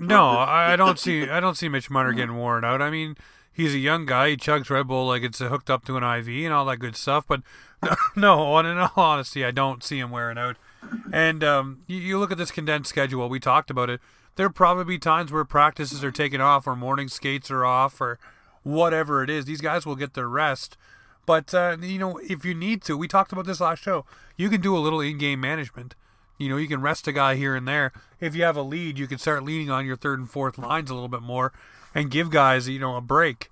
No, 0.00 0.28
I 0.28 0.76
don't 0.76 0.98
see. 0.98 1.28
I 1.28 1.40
don't 1.40 1.56
see 1.56 1.68
Mitch 1.68 1.90
Marner 1.90 2.12
getting 2.12 2.36
worn 2.36 2.64
out. 2.64 2.80
I 2.80 2.90
mean, 2.90 3.16
he's 3.52 3.74
a 3.74 3.78
young 3.78 4.06
guy. 4.06 4.30
He 4.30 4.36
chugs 4.36 4.70
Red 4.70 4.86
Bull 4.86 5.08
like 5.08 5.22
it's 5.22 5.40
hooked 5.40 5.68
up 5.68 5.84
to 5.86 5.96
an 5.96 6.04
IV 6.04 6.28
and 6.44 6.52
all 6.52 6.64
that 6.66 6.76
good 6.78 6.96
stuff. 6.96 7.26
But 7.26 7.42
no, 8.16 8.58
in 8.60 8.78
all 8.78 8.90
honesty, 8.96 9.44
I 9.44 9.50
don't 9.50 9.82
see 9.82 9.98
him 9.98 10.10
wearing 10.10 10.38
out. 10.38 10.56
And 11.12 11.42
um, 11.42 11.82
you, 11.86 11.96
you 11.98 12.18
look 12.18 12.30
at 12.30 12.38
this 12.38 12.52
condensed 12.52 12.88
schedule. 12.88 13.28
We 13.28 13.40
talked 13.40 13.70
about 13.70 13.90
it. 13.90 14.00
There'll 14.36 14.52
probably 14.52 14.84
be 14.84 14.98
times 14.98 15.32
where 15.32 15.44
practices 15.44 16.04
are 16.04 16.12
taken 16.12 16.40
off, 16.40 16.68
or 16.68 16.76
morning 16.76 17.08
skates 17.08 17.50
are 17.50 17.64
off, 17.64 18.00
or 18.00 18.20
whatever 18.62 19.24
it 19.24 19.30
is. 19.30 19.46
These 19.46 19.60
guys 19.60 19.84
will 19.84 19.96
get 19.96 20.14
their 20.14 20.28
rest. 20.28 20.76
But 21.26 21.52
uh, 21.52 21.76
you 21.80 21.98
know, 21.98 22.18
if 22.18 22.44
you 22.44 22.54
need 22.54 22.82
to, 22.82 22.96
we 22.96 23.08
talked 23.08 23.32
about 23.32 23.46
this 23.46 23.60
last 23.60 23.82
show. 23.82 24.06
You 24.36 24.48
can 24.48 24.60
do 24.60 24.76
a 24.76 24.78
little 24.78 25.00
in-game 25.00 25.40
management. 25.40 25.96
You 26.38 26.48
know, 26.48 26.56
you 26.56 26.68
can 26.68 26.80
rest 26.80 27.08
a 27.08 27.12
guy 27.12 27.34
here 27.34 27.54
and 27.56 27.66
there. 27.66 27.92
If 28.20 28.34
you 28.34 28.44
have 28.44 28.56
a 28.56 28.62
lead, 28.62 28.98
you 28.98 29.06
can 29.06 29.18
start 29.18 29.44
leaning 29.44 29.70
on 29.70 29.84
your 29.84 29.96
third 29.96 30.20
and 30.20 30.30
fourth 30.30 30.56
lines 30.56 30.90
a 30.90 30.94
little 30.94 31.08
bit 31.08 31.22
more 31.22 31.52
and 31.94 32.10
give 32.10 32.30
guys, 32.30 32.68
you 32.68 32.78
know, 32.78 32.96
a 32.96 33.00
break. 33.00 33.50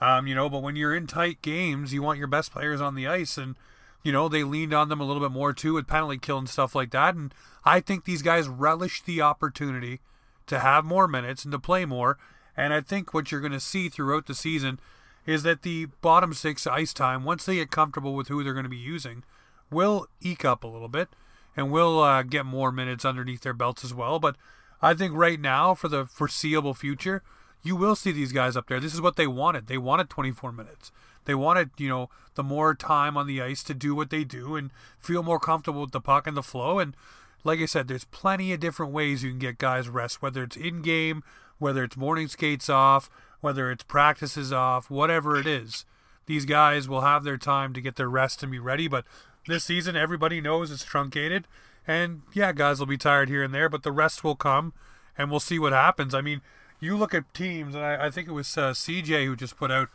Um, 0.00 0.26
you 0.26 0.34
know, 0.34 0.48
but 0.50 0.62
when 0.62 0.76
you're 0.76 0.94
in 0.94 1.06
tight 1.06 1.40
games, 1.40 1.94
you 1.94 2.02
want 2.02 2.18
your 2.18 2.28
best 2.28 2.52
players 2.52 2.80
on 2.80 2.94
the 2.94 3.06
ice, 3.06 3.38
and 3.38 3.56
you 4.02 4.12
know 4.12 4.28
they 4.28 4.44
leaned 4.44 4.74
on 4.74 4.90
them 4.90 5.00
a 5.00 5.04
little 5.04 5.22
bit 5.22 5.32
more 5.32 5.54
too 5.54 5.74
with 5.74 5.86
penalty 5.86 6.18
kill 6.18 6.38
and 6.38 6.48
stuff 6.48 6.74
like 6.74 6.90
that. 6.90 7.14
And 7.14 7.32
I 7.64 7.80
think 7.80 8.04
these 8.04 8.20
guys 8.22 8.48
relish 8.48 9.02
the 9.02 9.22
opportunity 9.22 10.00
to 10.46 10.58
have 10.58 10.84
more 10.84 11.08
minutes 11.08 11.44
and 11.44 11.52
to 11.52 11.58
play 11.58 11.86
more. 11.86 12.18
And 12.56 12.74
I 12.74 12.82
think 12.82 13.12
what 13.12 13.32
you're 13.32 13.40
going 13.40 13.52
to 13.52 13.60
see 13.60 13.88
throughout 13.88 14.26
the 14.26 14.34
season 14.34 14.80
is 15.24 15.42
that 15.42 15.62
the 15.62 15.86
bottom 16.02 16.32
six 16.32 16.66
ice 16.66 16.92
time, 16.92 17.24
once 17.24 17.46
they 17.46 17.56
get 17.56 17.70
comfortable 17.70 18.14
with 18.14 18.28
who 18.28 18.44
they're 18.44 18.52
going 18.52 18.64
to 18.64 18.70
be 18.70 18.76
using, 18.76 19.24
will 19.70 20.06
eke 20.20 20.44
up 20.44 20.62
a 20.62 20.68
little 20.68 20.88
bit 20.88 21.08
and 21.56 21.70
will 21.70 22.00
uh, 22.00 22.22
get 22.22 22.44
more 22.44 22.70
minutes 22.70 23.04
underneath 23.04 23.40
their 23.40 23.54
belts 23.54 23.84
as 23.84 23.94
well. 23.94 24.18
But 24.18 24.36
I 24.82 24.94
think 24.94 25.14
right 25.14 25.40
now, 25.40 25.74
for 25.74 25.88
the 25.88 26.04
foreseeable 26.06 26.74
future, 26.74 27.22
you 27.62 27.74
will 27.74 27.96
see 27.96 28.12
these 28.12 28.32
guys 28.32 28.56
up 28.56 28.68
there. 28.68 28.78
This 28.78 28.94
is 28.94 29.00
what 29.00 29.16
they 29.16 29.26
wanted. 29.26 29.66
They 29.66 29.78
wanted 29.78 30.10
24 30.10 30.52
minutes. 30.52 30.92
They 31.24 31.34
wanted, 31.34 31.70
you 31.78 31.88
know, 31.88 32.08
the 32.34 32.42
more 32.42 32.74
time 32.74 33.16
on 33.16 33.26
the 33.26 33.42
ice 33.42 33.62
to 33.64 33.74
do 33.74 33.94
what 33.94 34.10
they 34.10 34.22
do 34.22 34.54
and 34.54 34.70
feel 34.98 35.22
more 35.22 35.40
comfortable 35.40 35.80
with 35.80 35.90
the 35.90 36.00
puck 36.00 36.26
and 36.26 36.36
the 36.36 36.42
flow. 36.42 36.78
And 36.78 36.94
like 37.42 37.60
I 37.60 37.66
said, 37.66 37.88
there's 37.88 38.04
plenty 38.04 38.52
of 38.52 38.60
different 38.60 38.92
ways 38.92 39.24
you 39.24 39.30
can 39.30 39.38
get 39.38 39.58
guys 39.58 39.88
rest, 39.88 40.22
whether 40.22 40.42
it's 40.42 40.56
in 40.56 40.82
game, 40.82 41.24
whether 41.58 41.82
it's 41.82 41.96
morning 41.96 42.28
skates 42.28 42.68
off, 42.68 43.10
whether 43.40 43.70
it's 43.70 43.84
practices 43.84 44.52
off, 44.52 44.90
whatever 44.90 45.36
it 45.36 45.46
is. 45.46 45.84
These 46.26 46.44
guys 46.44 46.88
will 46.88 47.02
have 47.02 47.24
their 47.24 47.38
time 47.38 47.72
to 47.72 47.80
get 47.80 47.96
their 47.96 48.08
rest 48.08 48.42
and 48.42 48.52
be 48.52 48.58
ready. 48.58 48.88
But 48.88 49.04
this 49.46 49.64
season, 49.64 49.96
everybody 49.96 50.40
knows 50.40 50.70
it's 50.70 50.84
truncated. 50.84 51.46
And 51.86 52.22
yeah, 52.32 52.52
guys 52.52 52.78
will 52.78 52.86
be 52.86 52.98
tired 52.98 53.28
here 53.28 53.42
and 53.42 53.54
there, 53.54 53.68
but 53.68 53.82
the 53.82 53.92
rest 53.92 54.24
will 54.24 54.34
come 54.34 54.72
and 55.16 55.30
we'll 55.30 55.40
see 55.40 55.58
what 55.58 55.72
happens. 55.72 56.14
I 56.14 56.20
mean, 56.20 56.40
you 56.80 56.96
look 56.96 57.14
at 57.14 57.32
teams, 57.32 57.74
and 57.74 57.84
I, 57.84 58.06
I 58.06 58.10
think 58.10 58.28
it 58.28 58.32
was 58.32 58.56
uh, 58.58 58.72
CJ 58.72 59.24
who 59.26 59.36
just 59.36 59.56
put 59.56 59.70
out, 59.70 59.88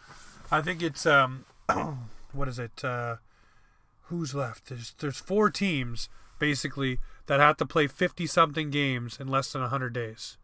I 0.52 0.62
think 0.62 0.82
it's, 0.82 1.06
um, 1.06 1.46
what 2.34 2.48
is 2.48 2.60
it? 2.60 2.84
Uh, 2.84 3.18
who's 4.04 4.34
left? 4.34 4.70
There's, 4.70 4.94
there's 5.00 5.18
four 5.18 5.50
teams, 5.50 6.10
basically, 6.40 7.00
that 7.28 7.40
have 7.40 7.58
to 7.58 7.66
play 7.66 7.88
50 7.88 8.26
something 8.26 8.70
games 8.72 9.18
in 9.20 9.28
less 9.28 9.52
than 9.52 9.62
100 9.62 9.94
days. 9.94 10.38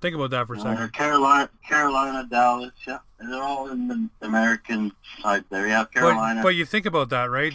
Think 0.00 0.14
about 0.14 0.30
that 0.30 0.46
for 0.46 0.54
a 0.54 0.60
second. 0.60 0.82
Uh, 0.82 0.88
Carolina, 0.88 1.48
Carolina, 1.66 2.26
Dallas, 2.30 2.72
yeah, 2.86 2.98
they're 3.18 3.42
all 3.42 3.70
in 3.70 3.88
the 3.88 4.08
American 4.20 4.92
side 5.22 5.44
there. 5.48 5.66
Yeah, 5.66 5.86
Carolina. 5.86 6.40
But, 6.40 6.48
but 6.48 6.54
you 6.54 6.66
think 6.66 6.84
about 6.84 7.08
that, 7.10 7.30
right? 7.30 7.54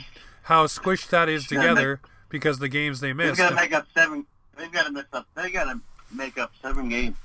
How 0.51 0.67
squished 0.67 1.07
that 1.11 1.29
is 1.29 1.47
together 1.47 2.01
make, 2.03 2.11
because 2.27 2.59
the 2.59 2.67
games 2.67 2.99
they 2.99 3.13
missed. 3.13 3.37
They've 3.37 3.49
got 3.49 3.49
to 3.51 3.55
make 3.55 3.73
up 3.73 3.87
seven. 3.93 4.25
They've 4.57 4.69
got 4.69 4.85
to 4.85 4.91
miss 4.91 5.05
up. 5.13 5.25
They 5.33 5.49
got 5.49 5.71
to 5.71 5.79
make 6.13 6.37
up 6.37 6.51
seven 6.61 6.89
games. 6.89 7.15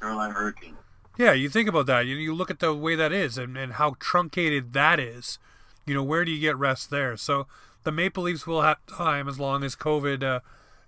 Carolina 0.00 0.34
Hurricane. 0.34 0.76
Yeah, 1.16 1.32
you 1.32 1.48
think 1.48 1.66
about 1.66 1.86
that. 1.86 2.04
You, 2.04 2.16
you 2.16 2.34
look 2.34 2.50
at 2.50 2.58
the 2.58 2.74
way 2.74 2.94
that 2.94 3.10
is 3.10 3.38
and, 3.38 3.56
and 3.56 3.72
how 3.72 3.96
truncated 4.00 4.74
that 4.74 5.00
is. 5.00 5.38
You 5.86 5.94
know, 5.94 6.02
where 6.02 6.26
do 6.26 6.30
you 6.30 6.38
get 6.38 6.58
rest 6.58 6.90
there? 6.90 7.16
So 7.16 7.46
the 7.84 7.90
Maple 7.90 8.24
Leafs 8.24 8.46
will 8.46 8.60
have 8.60 8.84
time 8.84 9.28
as 9.28 9.40
long 9.40 9.64
as 9.64 9.74
COVID 9.74 10.22
uh, 10.22 10.40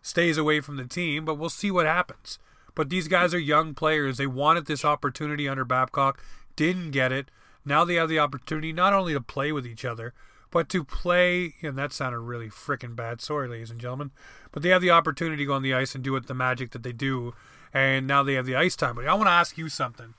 stays 0.02 0.36
away 0.36 0.60
from 0.60 0.76
the 0.76 0.84
team, 0.84 1.24
but 1.24 1.36
we'll 1.36 1.48
see 1.48 1.70
what 1.70 1.86
happens. 1.86 2.38
But 2.74 2.90
these 2.90 3.08
guys 3.08 3.32
are 3.32 3.38
young 3.38 3.72
players. 3.72 4.18
They 4.18 4.26
wanted 4.26 4.66
this 4.66 4.84
opportunity 4.84 5.48
under 5.48 5.64
Babcock, 5.64 6.22
didn't 6.56 6.90
get 6.90 7.10
it. 7.10 7.30
Now 7.64 7.86
they 7.86 7.94
have 7.94 8.10
the 8.10 8.18
opportunity 8.18 8.70
not 8.70 8.92
only 8.92 9.14
to 9.14 9.20
play 9.22 9.50
with 9.50 9.66
each 9.66 9.86
other, 9.86 10.12
but 10.50 10.68
to 10.70 10.84
play, 10.84 11.54
and 11.62 11.76
that 11.76 11.92
sounded 11.92 12.20
really 12.20 12.48
freaking 12.48 12.96
bad. 12.96 13.20
Sorry, 13.20 13.48
ladies 13.48 13.70
and 13.70 13.80
gentlemen. 13.80 14.10
But 14.52 14.62
they 14.62 14.70
have 14.70 14.82
the 14.82 14.90
opportunity 14.90 15.42
to 15.42 15.46
go 15.46 15.54
on 15.54 15.62
the 15.62 15.74
ice 15.74 15.94
and 15.94 16.02
do 16.02 16.16
it 16.16 16.26
the 16.26 16.34
magic 16.34 16.70
that 16.70 16.82
they 16.82 16.92
do 16.92 17.34
and 17.72 18.06
now 18.06 18.22
they 18.22 18.34
have 18.34 18.46
the 18.46 18.56
ice 18.56 18.76
time. 18.76 18.96
But 18.96 19.06
I 19.06 19.14
want 19.14 19.26
to 19.26 19.32
ask 19.32 19.58
you 19.58 19.68
something. 19.68 20.14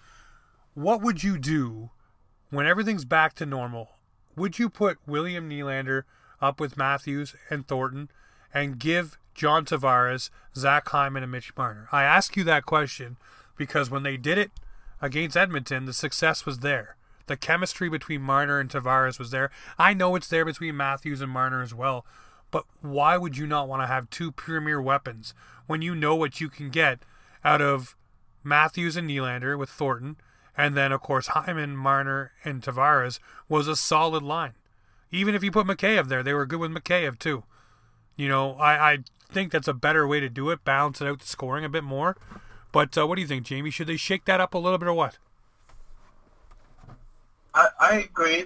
What 0.73 1.01
would 1.01 1.23
you 1.23 1.37
do 1.37 1.89
when 2.49 2.67
everything's 2.67 3.05
back 3.05 3.33
to 3.35 3.45
normal? 3.45 3.89
Would 4.35 4.59
you 4.59 4.69
put 4.69 4.99
William 5.05 5.49
Nylander 5.49 6.03
up 6.41 6.59
with 6.59 6.77
Matthews 6.77 7.35
and 7.49 7.67
Thornton 7.67 8.09
and 8.53 8.79
give 8.79 9.17
John 9.33 9.65
Tavares, 9.65 10.29
Zach 10.55 10.87
Hyman, 10.89 11.23
and 11.23 11.31
Mitch 11.31 11.55
Marner? 11.57 11.87
I 11.91 12.03
ask 12.03 12.37
you 12.37 12.43
that 12.45 12.65
question 12.65 13.17
because 13.57 13.89
when 13.89 14.03
they 14.03 14.17
did 14.17 14.37
it 14.37 14.51
against 15.01 15.35
Edmonton, 15.35 15.85
the 15.85 15.93
success 15.93 16.45
was 16.45 16.59
there. 16.59 16.95
The 17.29 17.37
chemistry 17.37 17.89
between 17.89 18.23
Marner 18.23 18.59
and 18.59 18.71
Tavares 18.71 19.19
was 19.19 19.29
there. 19.29 19.51
I 19.77 19.93
know 19.93 20.15
it's 20.15 20.27
there 20.27 20.43
between 20.43 20.75
Matthews 20.75 21.21
and 21.21 21.31
Marner 21.31 21.61
as 21.61 21.75
well, 21.75 22.03
but 22.49 22.65
why 22.81 23.17
would 23.17 23.37
you 23.37 23.45
not 23.45 23.67
want 23.67 23.83
to 23.83 23.87
have 23.87 24.09
two 24.09 24.31
premier 24.31 24.81
weapons 24.81 25.35
when 25.67 25.83
you 25.83 25.93
know 25.93 26.15
what 26.15 26.41
you 26.41 26.49
can 26.49 26.71
get 26.71 27.03
out 27.45 27.61
of 27.61 27.95
Matthews 28.43 28.97
and 28.97 29.07
Nylander 29.07 29.59
with 29.59 29.69
Thornton, 29.69 30.17
and 30.57 30.75
then 30.75 30.91
of 30.91 31.01
course 31.01 31.27
Hyman, 31.27 31.77
Marner, 31.77 32.31
and 32.43 32.63
Tavares 32.63 33.19
was 33.47 33.67
a 33.67 33.75
solid 33.75 34.23
line. 34.23 34.53
Even 35.11 35.35
if 35.35 35.43
you 35.43 35.51
put 35.51 35.67
Mikheyev 35.67 36.07
there, 36.07 36.23
they 36.23 36.33
were 36.33 36.47
good 36.47 36.59
with 36.59 36.71
Mikheyev 36.71 37.19
too. 37.19 37.43
You 38.15 38.27
know, 38.27 38.53
I, 38.55 38.93
I 38.93 38.97
think 39.31 39.51
that's 39.51 39.67
a 39.67 39.73
better 39.75 40.07
way 40.07 40.19
to 40.19 40.29
do 40.29 40.49
it, 40.49 40.65
balance 40.65 40.99
it 40.99 41.07
out 41.07 41.19
the 41.19 41.27
scoring 41.27 41.63
a 41.63 41.69
bit 41.69 41.83
more. 41.83 42.17
But 42.71 42.97
uh, 42.97 43.05
what 43.05 43.17
do 43.17 43.21
you 43.21 43.27
think, 43.27 43.45
Jamie? 43.45 43.69
Should 43.69 43.85
they 43.85 43.97
shake 43.97 44.25
that 44.25 44.41
up 44.41 44.55
a 44.55 44.57
little 44.57 44.79
bit 44.79 44.87
or 44.87 44.93
what? 44.95 45.19
I, 47.59 47.67
I 47.79 47.99
agree. 47.99 48.45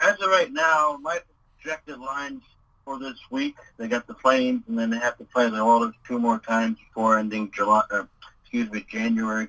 As 0.00 0.20
of 0.20 0.30
right 0.30 0.52
now, 0.52 0.98
my 1.02 1.18
projected 1.60 1.98
lines 1.98 2.42
for 2.84 2.98
this 2.98 3.18
week. 3.30 3.56
They 3.76 3.88
got 3.88 4.06
the 4.06 4.14
Flames, 4.14 4.62
and 4.68 4.78
then 4.78 4.90
they 4.90 4.98
have 4.98 5.18
to 5.18 5.24
play 5.24 5.50
the 5.50 5.60
Oilers 5.60 5.94
two 6.06 6.18
more 6.18 6.38
times 6.38 6.78
before 6.78 7.18
ending 7.18 7.50
July. 7.50 7.82
Uh, 7.90 8.04
excuse 8.42 8.70
me, 8.70 8.86
January. 8.88 9.48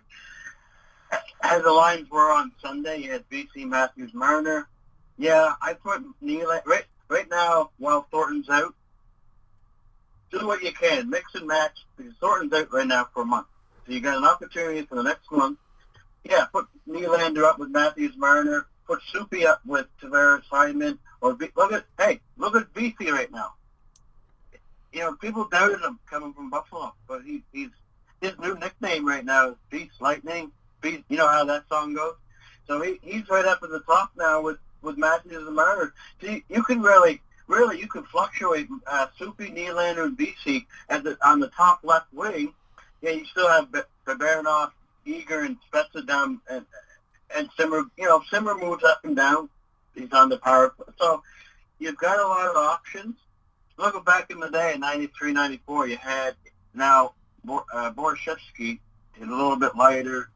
As 1.44 1.64
the 1.64 1.72
lines 1.72 2.10
were 2.10 2.32
on 2.32 2.52
Sunday, 2.62 2.98
you 3.00 3.12
had 3.12 3.24
Vesey 3.30 3.66
Matthews 3.66 4.14
Marner. 4.14 4.68
Yeah, 5.18 5.54
I 5.62 5.74
put 5.74 6.04
Neil 6.20 6.48
right 6.66 6.86
right 7.08 7.30
now 7.30 7.70
while 7.78 8.08
Thornton's 8.10 8.50
out. 8.50 8.74
Do 10.32 10.48
what 10.48 10.64
you 10.64 10.72
can, 10.72 11.10
mix 11.10 11.36
and 11.36 11.46
match 11.46 11.86
because 11.98 12.14
Thornton's 12.20 12.54
out 12.54 12.74
right 12.74 12.88
now 12.88 13.08
for 13.14 13.24
a 13.24 13.26
month. 13.26 13.48
So 13.86 13.94
you 13.94 14.00
got 14.00 14.18
an 14.18 14.26
opportunity 14.26 14.82
for 14.84 14.96
the 14.96 15.04
next 15.04 15.32
month. 15.32 15.60
Yeah, 16.24 16.46
put 16.46 16.68
Nylander 16.88 17.44
up 17.44 17.60
with 17.60 17.70
Matthews 17.70 18.16
Marner. 18.16 18.68
Put 18.92 19.02
Soupy 19.14 19.48
up 19.48 19.62
with 19.66 19.88
Tavares 20.02 20.44
Hyman 20.52 21.00
or 21.22 21.38
look 21.56 21.72
at 21.72 21.86
hey, 21.98 22.20
look 22.36 22.58
at 22.58 22.74
Vesey 22.74 23.10
right 23.10 23.32
now. 23.32 23.54
You 24.92 25.00
know, 25.00 25.14
people 25.16 25.48
doubted 25.50 25.80
him 25.80 25.98
coming 26.10 26.34
from 26.34 26.50
Buffalo, 26.50 26.94
but 27.08 27.22
he, 27.22 27.42
he's 27.54 27.70
his 28.20 28.38
new 28.38 28.54
nickname 28.56 29.08
right 29.08 29.24
now 29.24 29.52
is 29.52 29.56
Beast 29.70 29.94
Lightning. 30.02 30.52
Beast, 30.82 31.04
you 31.08 31.16
know 31.16 31.30
how 31.30 31.46
that 31.46 31.70
song 31.70 31.94
goes. 31.94 32.16
So 32.68 32.82
he, 32.82 33.00
he's 33.02 33.30
right 33.30 33.46
up 33.46 33.60
at 33.64 33.70
the 33.70 33.80
top 33.80 34.12
now 34.18 34.42
with 34.42 34.58
with 34.82 34.98
Matthews 34.98 35.48
and 35.48 35.56
Marner. 35.56 35.94
See, 36.20 36.44
you 36.50 36.62
can 36.62 36.82
really, 36.82 37.22
really, 37.48 37.80
you 37.80 37.88
can 37.88 38.04
fluctuate 38.04 38.68
uh, 38.88 39.08
Soupy, 39.18 39.52
Nylander, 39.52 40.04
and 40.04 40.18
Vesey 40.18 40.68
at 40.90 41.06
the 41.06 41.18
on 41.26 41.40
the 41.40 41.48
top 41.48 41.80
left 41.84 42.12
wing. 42.12 42.54
Yeah, 43.02 43.12
you 43.12 43.24
still 43.24 43.48
have 43.48 43.70
Baranov, 44.06 44.72
Eager, 45.06 45.46
and 45.46 45.56
Spezza 45.72 46.06
down, 46.06 46.42
and 46.50 46.66
and 47.36 47.50
Simmer. 47.58 47.84
You 47.98 48.06
know, 48.06 48.22
Simmer 48.30 48.56
moves 48.56 48.84
up 48.84 49.02
and 49.04 49.16
down 49.16 49.50
he's 49.96 50.12
on 50.12 50.30
the 50.30 50.38
power. 50.38 50.74
So 50.98 51.24
you've 51.80 51.98
got 51.98 52.20
a 52.20 52.28
lot 52.28 52.50
of 52.50 52.58
options. 52.58 53.16
Looking 53.78 54.04
back 54.04 54.30
in 54.30 54.40
the 54.40 54.50
day, 54.50 54.74
in 54.74 54.82
93, 54.82 55.34
94, 55.34 55.88
you 55.88 55.98
had 55.98 56.36
now 56.74 57.14
uh, 57.48 57.92
Borschevsky, 57.92 58.80
a 59.22 59.26
little 59.26 59.56
bit 59.56 59.76
lighter, 59.76 60.30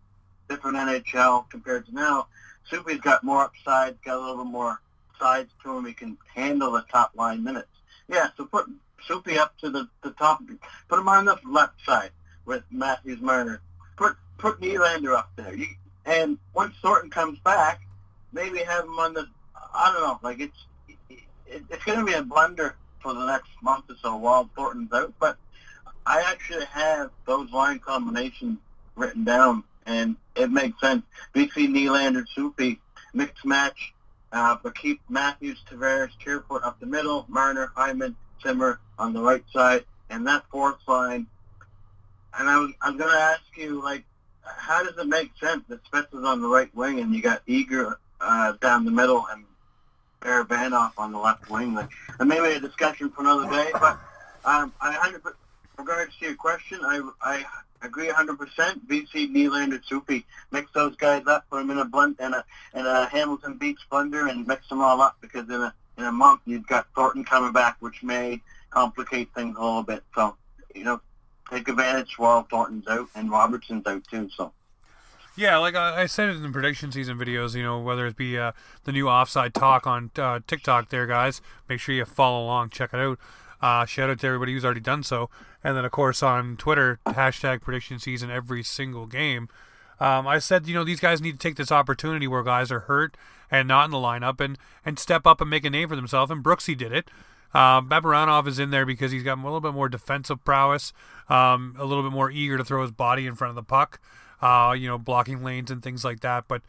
different 0.49 0.77
NHL 0.77 1.49
compared 1.49 1.85
to 1.87 1.93
now. 1.93 2.27
Soupy's 2.69 2.99
got 2.99 3.23
more 3.23 3.43
upside, 3.43 4.01
got 4.03 4.17
a 4.17 4.19
little 4.19 4.43
bit 4.43 4.51
more 4.51 4.81
sides 5.19 5.51
to 5.63 5.77
him. 5.77 5.85
He 5.85 5.93
can 5.93 6.17
handle 6.33 6.71
the 6.71 6.83
top 6.91 7.11
line 7.15 7.43
minutes. 7.43 7.67
Yeah, 8.07 8.27
so 8.37 8.45
put 8.45 8.65
Soupy 9.07 9.37
up 9.37 9.57
to 9.59 9.69
the, 9.69 9.87
the 10.01 10.11
top. 10.11 10.41
Put 10.87 10.99
him 10.99 11.07
on 11.07 11.25
the 11.25 11.37
left 11.47 11.73
side 11.85 12.11
with 12.45 12.63
Matthews 12.71 13.21
Marner. 13.21 13.61
Put 13.97 14.15
put 14.37 14.59
Nylander 14.59 15.15
up 15.15 15.31
there. 15.35 15.55
You, 15.55 15.67
and 16.05 16.37
once 16.53 16.75
Thornton 16.81 17.09
comes 17.09 17.39
back, 17.39 17.81
maybe 18.31 18.59
have 18.59 18.85
him 18.85 18.99
on 18.99 19.13
the. 19.13 19.27
I 19.73 19.91
don't 19.91 20.01
know. 20.01 20.19
Like 20.21 20.39
it's 20.39 20.65
it, 21.09 21.63
it's 21.69 21.83
going 21.83 21.99
to 21.99 22.05
be 22.05 22.13
a 22.13 22.23
blunder 22.23 22.75
for 23.01 23.13
the 23.13 23.25
next 23.25 23.49
month 23.61 23.85
or 23.89 23.95
so 24.01 24.15
while 24.15 24.49
Thornton's 24.55 24.91
out. 24.93 25.13
But 25.19 25.37
I 26.05 26.21
actually 26.21 26.65
have 26.65 27.11
those 27.25 27.51
line 27.51 27.79
combinations 27.79 28.59
written 28.95 29.23
down, 29.23 29.63
and 29.85 30.15
it 30.35 30.51
makes 30.51 30.79
sense. 30.79 31.03
Vesey 31.33 31.67
Nylander, 31.67 32.25
Soupy, 32.33 32.79
mixed 33.13 33.45
match, 33.45 33.93
uh, 34.31 34.57
but 34.61 34.75
keep 34.75 35.01
Matthews, 35.09 35.63
Tavares, 35.69 36.11
Kerfoot 36.23 36.63
up 36.63 36.79
the 36.79 36.85
middle, 36.85 37.25
Marner, 37.27 37.71
Hyman, 37.75 38.15
Simmer 38.43 38.79
on 38.99 39.13
the 39.13 39.21
right 39.21 39.43
side, 39.51 39.85
and 40.09 40.25
that 40.27 40.43
fourth 40.51 40.79
line. 40.87 41.27
And 42.37 42.49
I 42.49 42.59
was 42.59 42.71
I'm 42.81 42.97
going 42.97 43.11
to 43.11 43.19
ask 43.19 43.43
you, 43.55 43.81
like, 43.81 44.03
how 44.45 44.83
does 44.83 44.97
it 44.97 45.07
make 45.07 45.31
sense 45.39 45.63
that 45.69 45.83
Spezza's 45.85 46.23
on 46.25 46.41
the 46.41 46.47
right 46.47 46.73
wing 46.75 46.99
and 46.99 47.13
you 47.13 47.21
got 47.21 47.41
Eager 47.47 47.97
uh, 48.21 48.53
down 48.61 48.85
the 48.85 48.91
middle 48.91 49.25
and 49.31 49.43
Barabanov 50.21 50.93
on 50.97 51.11
the 51.11 51.19
left 51.19 51.49
wing? 51.49 51.73
Like, 51.73 51.89
and 52.19 52.29
maybe 52.29 52.55
a 52.55 52.59
discussion 52.59 53.09
for 53.09 53.21
another 53.21 53.49
day. 53.49 53.71
But 53.73 53.99
um, 54.45 54.73
I 54.81 54.91
100 54.91 55.21
regards 55.77 56.15
to 56.17 56.25
your 56.25 56.35
question, 56.35 56.79
I 56.83 57.01
I 57.21 57.45
agree 57.81 58.07
100%. 58.07 58.87
Vesey, 58.87 59.27
Nylander, 59.27 59.81
Soupy, 59.85 60.25
mix 60.51 60.71
those 60.73 60.95
guys 60.95 61.23
up, 61.27 61.45
put 61.49 61.59
them 61.59 61.71
in 61.71 61.77
a 61.77 61.85
blend 61.85 62.15
and 62.19 62.33
a 62.33 62.45
in 62.73 62.85
a 62.85 63.07
Hamilton 63.07 63.57
Beach 63.57 63.79
blender, 63.91 64.29
and 64.29 64.47
mix 64.47 64.67
them 64.69 64.81
all 64.81 65.01
up 65.01 65.17
because 65.21 65.47
in 65.49 65.61
a 65.61 65.73
in 65.97 66.03
a 66.03 66.11
month 66.11 66.41
you've 66.45 66.67
got 66.67 66.87
Thornton 66.95 67.23
coming 67.23 67.53
back, 67.53 67.77
which 67.79 68.03
may 68.03 68.41
complicate 68.69 69.33
things 69.33 69.55
a 69.57 69.61
little 69.61 69.83
bit. 69.83 70.03
So 70.13 70.35
you 70.73 70.83
know, 70.83 71.01
take 71.49 71.67
advantage 71.67 72.17
while 72.17 72.43
Thornton's 72.43 72.87
out 72.87 73.07
and 73.15 73.29
Robertson's 73.29 73.85
out 73.87 74.03
too. 74.09 74.29
So. 74.35 74.51
Yeah, 75.37 75.57
like 75.57 75.75
I 75.75 76.05
said 76.05 76.29
in 76.29 76.41
the 76.41 76.49
prediction 76.49 76.93
season 76.93 77.17
videos, 77.17 77.55
you 77.55 77.63
know, 77.63 77.81
whether 77.81 78.07
it 78.07 78.15
be 78.15 78.37
uh, 78.37 78.53
the 78.85 78.93
new 78.93 79.09
offside 79.09 79.53
talk 79.53 79.85
on 79.85 80.11
uh, 80.17 80.39
TikTok 80.47 80.89
there, 80.89 81.05
guys, 81.05 81.41
make 81.67 81.81
sure 81.81 81.93
you 81.93 82.05
follow 82.05 82.45
along, 82.45 82.69
check 82.69 82.93
it 82.93 82.99
out. 82.99 83.19
Uh, 83.61 83.85
shout 83.85 84.09
out 84.09 84.19
to 84.19 84.27
everybody 84.27 84.53
who's 84.53 84.63
already 84.63 84.79
done 84.79 85.03
so. 85.03 85.29
And 85.61 85.75
then, 85.75 85.83
of 85.83 85.91
course, 85.91 86.23
on 86.23 86.55
Twitter, 86.55 86.99
hashtag 87.05 87.61
prediction 87.61 87.99
season 87.99 88.31
every 88.31 88.63
single 88.63 89.07
game. 89.07 89.49
Um, 89.99 90.27
I 90.27 90.39
said, 90.39 90.67
you 90.67 90.73
know, 90.73 90.83
these 90.83 90.99
guys 90.99 91.21
need 91.21 91.33
to 91.33 91.37
take 91.37 91.55
this 91.55 91.71
opportunity 91.71 92.27
where 92.27 92.43
guys 92.43 92.71
are 92.71 92.81
hurt 92.81 93.17
and 93.51 93.67
not 93.67 93.85
in 93.85 93.91
the 93.91 93.97
lineup 93.97 94.39
and, 94.39 94.57
and 94.85 94.99
step 94.99 95.25
up 95.25 95.41
and 95.41 95.49
make 95.49 95.65
a 95.65 95.69
name 95.69 95.89
for 95.89 95.95
themselves. 95.95 96.31
And 96.31 96.43
Brooksy 96.43 96.77
did 96.77 96.93
it. 96.93 97.09
Um, 97.55 97.89
is 98.47 98.59
in 98.59 98.69
there 98.69 98.85
because 98.85 99.13
he's 99.13 99.23
got 99.23 99.37
a 99.37 99.41
little 99.41 99.61
bit 99.61 99.73
more 99.73 99.87
defensive 99.87 100.43
prowess, 100.43 100.91
um, 101.29 101.73
a 101.79 101.85
little 101.85 102.03
bit 102.03 102.11
more 102.11 102.29
eager 102.29 102.57
to 102.57 102.65
throw 102.65 102.81
his 102.81 102.91
body 102.91 103.25
in 103.25 103.35
front 103.35 103.49
of 103.49 103.55
the 103.55 103.63
puck, 103.63 104.01
uh, 104.41 104.75
you 104.77 104.89
know, 104.89 104.97
blocking 104.97 105.41
lanes 105.41 105.71
and 105.71 105.81
things 105.81 106.03
like 106.03 106.19
that. 106.19 106.49
But 106.49 106.63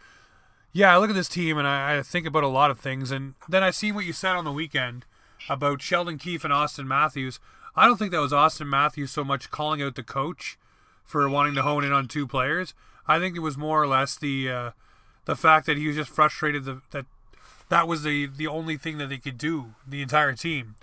yeah, 0.73 0.95
I 0.95 0.99
look 0.99 1.11
at 1.11 1.17
this 1.17 1.29
team 1.29 1.59
and 1.59 1.67
I, 1.67 1.99
I, 1.99 2.03
think 2.03 2.25
about 2.25 2.45
a 2.45 2.49
lot 2.49 2.71
of 2.71 2.79
things. 2.79 3.11
And 3.11 3.35
then 3.49 3.65
I 3.65 3.71
see 3.71 3.91
what 3.91 4.05
you 4.05 4.13
said 4.13 4.37
on 4.37 4.45
the 4.45 4.53
weekend 4.53 5.07
about 5.49 5.83
Sheldon 5.83 6.19
Keefe 6.19 6.45
and 6.45 6.55
Auston 6.55 6.87
Matthews. 6.87 7.41
I 7.75 7.87
don't 7.87 7.97
think 7.97 8.13
that 8.13 8.21
was 8.21 8.33
Auston 8.33 8.69
Matthews 8.69 9.11
so 9.11 9.25
much 9.25 9.51
calling 9.51 9.83
out 9.83 9.97
the 9.97 10.05
coach 10.05 10.57
for 11.03 11.29
wanting 11.29 11.57
to 11.57 11.63
hone 11.63 11.83
in 11.83 11.93
on 11.93 12.07
two 12.07 12.29
players. 12.29 12.75
I 13.09 13.19
think 13.19 13.37
it 13.37 13.41
was 13.41 13.59
more 13.59 13.83
or 13.83 13.89
less 13.89 14.17
the 14.17 14.51
uh, 14.51 14.71
the 15.25 15.37
fact 15.37 15.67
that 15.67 15.77
he 15.77 15.89
was 15.89 15.97
just 15.97 16.11
frustrated 16.11 16.65
that 16.65 17.07
that 17.69 17.89
was 17.89 18.03
the 18.03 18.27
the 18.27 18.47
only 18.47 18.77
thing 18.77 18.99
that 18.99 19.09
they 19.09 19.19
could 19.19 19.39
do 19.39 19.75
the 19.87 20.03
entire 20.03 20.33
team 20.33 20.77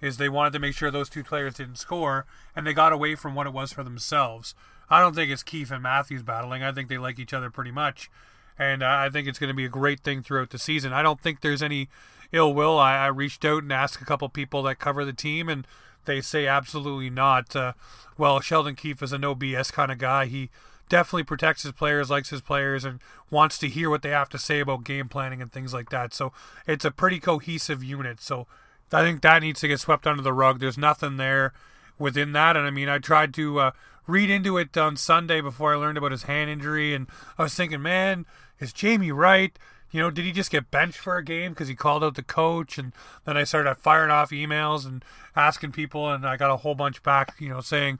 is 0.00 0.16
they 0.16 0.28
wanted 0.28 0.52
to 0.52 0.58
make 0.58 0.74
sure 0.74 0.90
those 0.90 1.08
two 1.08 1.24
players 1.24 1.54
didn't 1.54 1.76
score 1.76 2.26
and 2.54 2.66
they 2.66 2.74
got 2.74 2.92
away 2.92 3.14
from 3.14 3.34
what 3.34 3.46
it 3.46 3.52
was 3.52 3.72
for 3.72 3.82
themselves. 3.82 4.54
I 4.90 5.00
don't 5.00 5.14
think 5.14 5.30
it's 5.30 5.42
Keefe 5.42 5.70
and 5.70 5.82
Matthews 5.82 6.22
battling. 6.22 6.62
I 6.62 6.72
think 6.72 6.88
they 6.88 6.98
like 6.98 7.18
each 7.18 7.34
other 7.34 7.50
pretty 7.50 7.72
much, 7.72 8.10
and 8.58 8.84
I 8.84 9.10
think 9.10 9.26
it's 9.26 9.38
going 9.38 9.48
to 9.48 9.54
be 9.54 9.64
a 9.64 9.70
great 9.70 10.00
thing 10.00 10.22
throughout 10.22 10.50
the 10.50 10.58
season. 10.58 10.92
I 10.92 11.02
don't 11.02 11.20
think 11.20 11.40
there's 11.40 11.62
any 11.62 11.88
ill 12.32 12.54
will. 12.54 12.78
I, 12.78 12.96
I 12.96 13.06
reached 13.06 13.44
out 13.44 13.62
and 13.62 13.72
asked 13.72 14.00
a 14.00 14.04
couple 14.04 14.28
people 14.28 14.62
that 14.62 14.78
cover 14.78 15.04
the 15.04 15.12
team, 15.12 15.48
and 15.48 15.66
they 16.04 16.20
say 16.20 16.46
absolutely 16.46 17.10
not. 17.10 17.56
Uh, 17.56 17.72
well, 18.16 18.40
Sheldon 18.40 18.76
Keefe 18.76 19.02
is 19.02 19.12
a 19.12 19.18
no 19.18 19.34
BS 19.34 19.72
kind 19.72 19.90
of 19.90 19.98
guy. 19.98 20.26
He 20.26 20.50
definitely 20.88 21.24
protects 21.24 21.62
his 21.62 21.72
players, 21.72 22.10
likes 22.10 22.30
his 22.30 22.40
players, 22.40 22.84
and 22.84 23.00
wants 23.30 23.58
to 23.58 23.68
hear 23.68 23.90
what 23.90 24.02
they 24.02 24.10
have 24.10 24.28
to 24.30 24.38
say 24.38 24.60
about 24.60 24.84
game 24.84 25.08
planning 25.08 25.42
and 25.42 25.52
things 25.52 25.74
like 25.74 25.90
that. 25.90 26.14
So 26.14 26.32
it's 26.66 26.84
a 26.84 26.90
pretty 26.90 27.18
cohesive 27.18 27.82
unit. 27.82 28.20
So 28.20 28.46
I 28.92 29.02
think 29.02 29.22
that 29.22 29.42
needs 29.42 29.60
to 29.60 29.68
get 29.68 29.80
swept 29.80 30.06
under 30.06 30.22
the 30.22 30.32
rug. 30.32 30.60
There's 30.60 30.78
nothing 30.78 31.16
there 31.16 31.52
within 31.98 32.32
that. 32.32 32.56
And 32.56 32.66
I 32.66 32.70
mean, 32.70 32.88
I 32.88 32.98
tried 32.98 33.34
to 33.34 33.60
uh, 33.60 33.70
read 34.06 34.30
into 34.30 34.58
it 34.58 34.76
on 34.76 34.96
Sunday 34.96 35.40
before 35.40 35.72
I 35.72 35.76
learned 35.76 35.98
about 35.98 36.12
his 36.12 36.24
hand 36.24 36.50
injury, 36.50 36.94
and 36.94 37.06
I 37.38 37.42
was 37.42 37.54
thinking, 37.54 37.82
man, 37.82 38.26
is 38.60 38.72
Jamie 38.72 39.12
right? 39.12 39.58
You 39.90 40.00
know, 40.00 40.10
did 40.10 40.24
he 40.24 40.32
just 40.32 40.50
get 40.50 40.70
benched 40.70 40.98
for 40.98 41.16
a 41.16 41.24
game 41.24 41.52
because 41.52 41.68
he 41.68 41.74
called 41.74 42.04
out 42.04 42.16
the 42.16 42.22
coach? 42.22 42.76
And 42.76 42.92
then 43.24 43.36
I 43.36 43.44
started 43.44 43.76
firing 43.76 44.10
off 44.10 44.30
emails 44.30 44.84
and 44.84 45.04
asking 45.34 45.72
people, 45.72 46.10
and 46.10 46.26
I 46.26 46.36
got 46.36 46.50
a 46.50 46.58
whole 46.58 46.74
bunch 46.74 47.02
back, 47.02 47.34
you 47.38 47.48
know, 47.48 47.60
saying, 47.60 47.98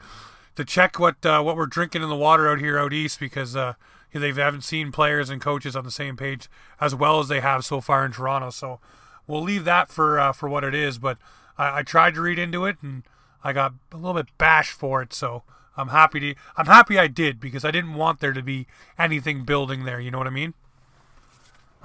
to 0.57 0.65
check 0.65 0.99
what 0.99 1.25
uh, 1.25 1.43
what 1.43 1.57
we're 1.57 1.67
drinking 1.67 2.03
in 2.03 2.09
the 2.09 2.17
water 2.17 2.49
out 2.49 2.59
here 2.59 2.79
out 2.79 2.93
east 2.93 3.21
because 3.21 3.55
uh, 3.55 3.75
they 4.13 4.33
haven't 4.33 4.63
seen 4.63 4.91
players 4.91 5.31
and 5.31 5.41
coaches 5.41 5.77
on 5.77 5.85
the 5.85 5.91
same 5.91 6.17
page 6.17 6.49
as 6.81 6.95
well 6.95 7.21
as 7.21 7.29
they 7.29 7.41
have 7.41 7.65
so 7.65 7.81
far 7.81 8.05
in 8.05 8.13
Toronto. 8.13 8.51
So 8.51 8.81
we'll 9.27 9.43
leave 9.43 9.65
that 9.65 9.91
for 9.91 10.19
uh, 10.19 10.33
for 10.33 10.49
what 10.49 10.65
it 10.65 10.75
is. 10.75 10.99
But 10.99 11.19
I, 11.57 11.79
I, 11.79 11.83
tried 11.83 12.15
to 12.15 12.21
read 12.21 12.39
into 12.39 12.65
it 12.65 12.77
and 12.83 13.03
I 13.45 13.53
got 13.53 13.75
a 13.93 13.97
little 13.97 14.15
bit 14.15 14.27
bashed 14.39 14.73
for 14.73 15.03
it. 15.03 15.13
So 15.13 15.43
I'm 15.77 15.89
happy 15.89 16.21
to 16.21 16.35
I'm 16.57 16.67
happy 16.67 16.99
I 16.99 17.07
did 17.07 17.39
because 17.39 17.65
I 17.65 17.71
didn't 17.71 17.95
want 17.95 18.21
there 18.21 18.33
to 18.33 18.43
be 18.43 18.67
anything 18.99 19.45
building 19.45 19.85
there. 19.85 20.01
You 20.01 20.11
know 20.11 20.19
what 20.19 20.27
I 20.27 20.31
mean? 20.31 20.55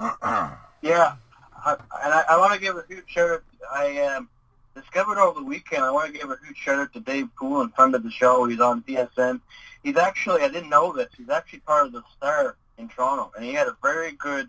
yeah, 0.00 1.16
I, 1.64 1.76
and 2.02 2.14
I, 2.14 2.24
I 2.30 2.38
want 2.38 2.54
to 2.54 2.60
give 2.60 2.76
a 2.76 2.84
huge 2.88 3.04
shout 3.08 3.30
out. 3.30 3.42
I 3.72 3.98
um, 3.98 4.28
discovered 4.74 5.18
over 5.18 5.40
the 5.40 5.46
weekend. 5.46 5.82
I 5.84 5.90
want 5.90 6.12
to 6.12 6.18
give 6.18 6.30
a 6.30 6.36
huge 6.44 6.56
shout 6.56 6.78
out 6.78 6.92
to 6.92 7.00
Dave 7.00 7.28
Poole 7.36 7.62
in 7.62 7.70
front 7.70 7.94
of 7.94 8.02
the 8.02 8.10
show. 8.10 8.44
He's 8.44 8.60
on 8.60 8.82
TSN. 8.82 9.40
He's 9.82 9.96
actually, 9.96 10.42
I 10.42 10.48
didn't 10.48 10.70
know 10.70 10.92
this, 10.92 11.08
he's 11.16 11.28
actually 11.28 11.60
part 11.60 11.86
of 11.86 11.92
the 11.92 12.02
Star 12.16 12.56
in 12.78 12.88
Toronto, 12.88 13.32
and 13.36 13.44
he 13.44 13.52
had 13.52 13.66
a 13.66 13.76
very 13.82 14.12
good 14.12 14.48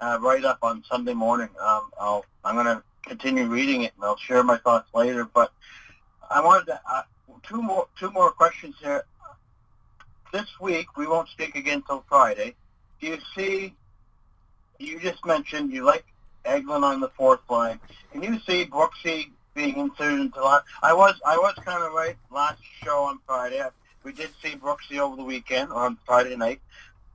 uh, 0.00 0.18
write-up 0.20 0.58
on 0.62 0.82
Sunday 0.90 1.14
morning. 1.14 1.48
Um, 1.60 1.90
I'll, 2.00 2.24
I'm 2.44 2.54
going 2.54 2.66
to 2.66 2.82
continue 3.04 3.46
reading 3.46 3.82
it, 3.82 3.92
and 3.96 4.04
I'll 4.04 4.16
share 4.16 4.42
my 4.42 4.58
thoughts 4.58 4.88
later. 4.94 5.24
But 5.24 5.52
I 6.30 6.40
wanted 6.40 6.66
to, 6.66 6.80
uh, 6.90 7.02
two 7.42 7.62
more 7.62 7.86
two 7.98 8.10
more 8.10 8.30
questions 8.30 8.74
here. 8.80 9.04
This 10.32 10.48
week, 10.60 10.96
we 10.96 11.06
won't 11.06 11.28
speak 11.28 11.54
again 11.56 11.82
till 11.86 12.04
Friday. 12.08 12.54
Do 13.00 13.06
you 13.08 13.18
see, 13.36 13.74
you 14.78 14.98
just 14.98 15.24
mentioned 15.24 15.72
you 15.72 15.84
like 15.84 16.04
Eglin 16.44 16.82
on 16.82 17.00
the 17.00 17.10
fourth 17.10 17.40
line. 17.50 17.78
Can 18.12 18.22
you 18.22 18.40
see 18.46 18.64
Brooksy 18.64 19.30
being 19.54 19.76
inserted 19.76 20.20
into 20.20 20.40
that. 20.40 20.62
I 20.82 20.92
was 20.92 21.14
I 21.26 21.36
was 21.36 21.54
kind 21.64 21.82
of 21.82 21.92
right 21.92 22.16
last 22.30 22.60
show 22.82 23.02
on 23.04 23.18
Friday. 23.26 23.62
We 24.02 24.12
did 24.12 24.30
see 24.42 24.56
Brooksy 24.56 24.98
over 24.98 25.16
the 25.16 25.24
weekend 25.24 25.72
on 25.72 25.98
Friday 26.06 26.36
night. 26.36 26.60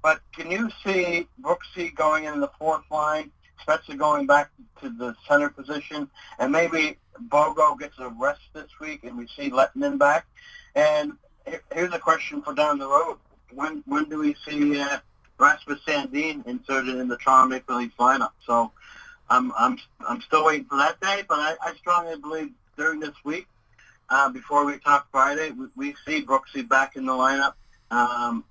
But 0.01 0.21
can 0.33 0.49
you 0.49 0.69
see 0.85 1.27
Brooksy 1.41 1.93
going 1.93 2.25
in 2.25 2.39
the 2.39 2.49
fourth 2.59 2.83
line, 2.89 3.31
especially 3.59 3.95
going 3.95 4.25
back 4.25 4.51
to 4.81 4.89
the 4.89 5.15
center 5.27 5.49
position, 5.49 6.09
and 6.39 6.51
maybe 6.51 6.97
Bogo 7.27 7.77
gets 7.77 7.95
a 7.99 8.09
rest 8.09 8.41
this 8.53 8.69
week, 8.79 9.03
and 9.03 9.17
we 9.17 9.27
see 9.35 9.49
Lehtonen 9.49 9.97
back? 9.97 10.25
And 10.75 11.13
here's 11.73 11.93
a 11.93 11.99
question 11.99 12.41
for 12.41 12.53
down 12.53 12.77
the 12.77 12.87
road: 12.87 13.17
When 13.53 13.83
when 13.85 14.05
do 14.05 14.19
we 14.19 14.35
see 14.47 14.79
uh, 14.79 14.99
Rasmus 15.39 15.79
Sandin 15.85 16.45
inserted 16.47 16.95
in 16.95 17.07
the 17.07 17.17
Toronto 17.17 17.49
Maple 17.49 17.77
Leafs 17.77 17.95
lineup? 17.99 18.31
So 18.45 18.71
I'm 19.29 19.51
I'm 19.57 19.77
I'm 20.07 20.21
still 20.21 20.45
waiting 20.45 20.65
for 20.65 20.77
that 20.77 20.99
day, 21.01 21.23
but 21.27 21.39
I, 21.39 21.55
I 21.61 21.73
strongly 21.75 22.17
believe 22.17 22.51
during 22.77 22.99
this 22.99 23.15
week, 23.23 23.47
uh, 24.09 24.29
before 24.29 24.65
we 24.65 24.77
talk 24.79 25.07
Friday, 25.11 25.51
we, 25.51 25.67
we 25.75 25.95
see 26.05 26.23
Brooksy 26.23 26.67
back 26.67 26.95
in 26.95 27.05
the 27.05 27.11
lineup 27.11 27.53
um, 27.91 28.43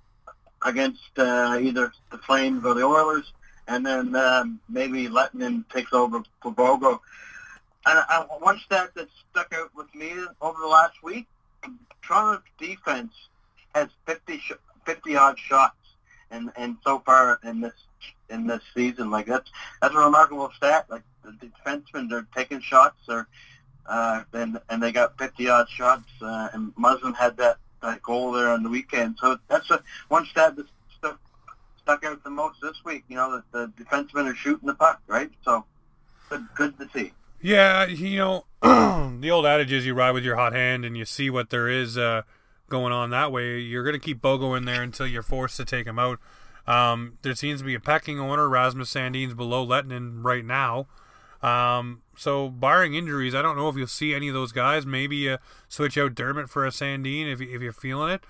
against 0.63 1.17
uh, 1.17 1.57
either 1.59 1.91
the 2.11 2.17
Flames 2.19 2.63
or 2.65 2.73
the 2.73 2.83
Oilers, 2.83 3.31
and 3.67 3.85
then 3.85 4.15
um, 4.15 4.59
maybe 4.69 5.07
Lehtonen 5.07 5.67
takes 5.69 5.93
over 5.93 6.21
for 6.41 6.53
Bogo. 6.53 6.99
And 7.85 8.03
uh, 8.09 8.25
one 8.39 8.59
stat 8.59 8.89
that 8.95 9.07
stuck 9.31 9.53
out 9.53 9.71
with 9.75 9.93
me 9.95 10.13
over 10.41 10.59
the 10.59 10.67
last 10.67 11.01
week, 11.03 11.25
Toronto's 12.01 12.43
defense 12.59 13.13
has 13.73 13.89
50, 14.05 14.41
50 14.85 15.15
odd 15.15 15.39
shots, 15.39 15.75
and 16.29 16.51
and 16.55 16.77
so 16.83 16.99
far 17.05 17.39
in 17.43 17.61
this 17.61 17.73
in 18.29 18.47
this 18.47 18.61
season. 18.75 19.09
Like 19.09 19.25
that's 19.25 19.49
that's 19.81 19.93
a 19.93 19.97
remarkable 19.97 20.51
stat. 20.55 20.85
Like 20.89 21.03
the 21.23 21.31
defensemen 21.65 22.11
are 22.11 22.27
taking 22.35 22.61
shots, 22.61 22.99
or 23.07 23.27
uh, 23.85 24.23
and 24.33 24.59
and 24.69 24.81
they 24.81 24.91
got 24.91 25.17
50 25.17 25.49
odd 25.49 25.69
shots. 25.69 26.09
Uh, 26.21 26.49
and 26.53 26.75
Muzzin 26.75 27.15
had 27.15 27.37
that 27.37 27.57
that 27.81 28.01
goal 28.01 28.31
there 28.31 28.49
on 28.49 28.63
the 28.63 28.69
weekend. 28.69 29.17
So 29.19 29.37
that's 29.47 29.69
a 29.69 29.81
one 30.09 30.25
stat 30.25 30.55
that 30.55 30.65
stuck 30.97 31.19
stuck 31.81 32.03
out 32.03 32.23
the 32.23 32.29
most 32.29 32.59
this 32.61 32.83
week. 32.83 33.03
You 33.07 33.17
know, 33.17 33.41
that 33.51 33.51
the 33.77 33.83
defensemen 33.83 34.31
are 34.31 34.35
shooting 34.35 34.67
the 34.67 34.75
puck, 34.75 35.01
right? 35.07 35.31
So 35.43 35.65
good, 36.29 36.47
good 36.55 36.77
to 36.79 36.89
see. 36.93 37.13
Yeah, 37.41 37.85
you 37.85 38.17
know, 38.17 38.45
the 39.21 39.29
old 39.31 39.45
adage 39.45 39.71
is 39.71 39.85
you 39.85 39.93
ride 39.93 40.11
with 40.11 40.23
your 40.23 40.35
hot 40.35 40.53
hand 40.53 40.83
and 40.85 40.97
you 40.97 41.05
see 41.05 41.29
what 41.29 41.51
there 41.51 41.69
is 41.69 41.97
uh, 41.97 42.23
going 42.67 42.91
on 42.91 43.11
that 43.11 43.31
way. 43.31 43.59
You're 43.59 43.83
going 43.83 43.93
to 43.93 43.99
keep 43.99 44.21
Bogo 44.21 44.57
in 44.57 44.65
there 44.65 44.81
until 44.81 45.05
you're 45.05 45.21
forced 45.21 45.57
to 45.57 45.65
take 45.65 45.85
him 45.85 45.99
out. 45.99 46.19
Um, 46.67 47.17
there 47.21 47.35
seems 47.35 47.61
to 47.61 47.65
be 47.65 47.75
a 47.75 47.79
pecking 47.79 48.19
order. 48.19 48.49
Rasmus 48.49 48.93
Sandin's 48.93 49.33
below 49.33 49.65
Lehtonen 49.65 50.23
right 50.23 50.43
now. 50.43 50.87
Um, 51.41 52.01
so, 52.15 52.49
barring 52.49 52.95
injuries, 52.95 53.35
I 53.35 53.41
don't 53.41 53.55
know 53.55 53.69
if 53.69 53.75
you'll 53.75 53.87
see 53.87 54.13
any 54.13 54.27
of 54.27 54.33
those 54.33 54.51
guys. 54.51 54.85
Maybe 54.85 55.29
uh, 55.29 55.37
switch 55.69 55.97
out 55.97 56.15
Dermott 56.15 56.49
for 56.49 56.65
a 56.65 56.69
Sandin 56.69 57.31
if, 57.31 57.39
if 57.39 57.61
you're 57.61 57.71
feeling 57.71 58.11
it. 58.11 58.23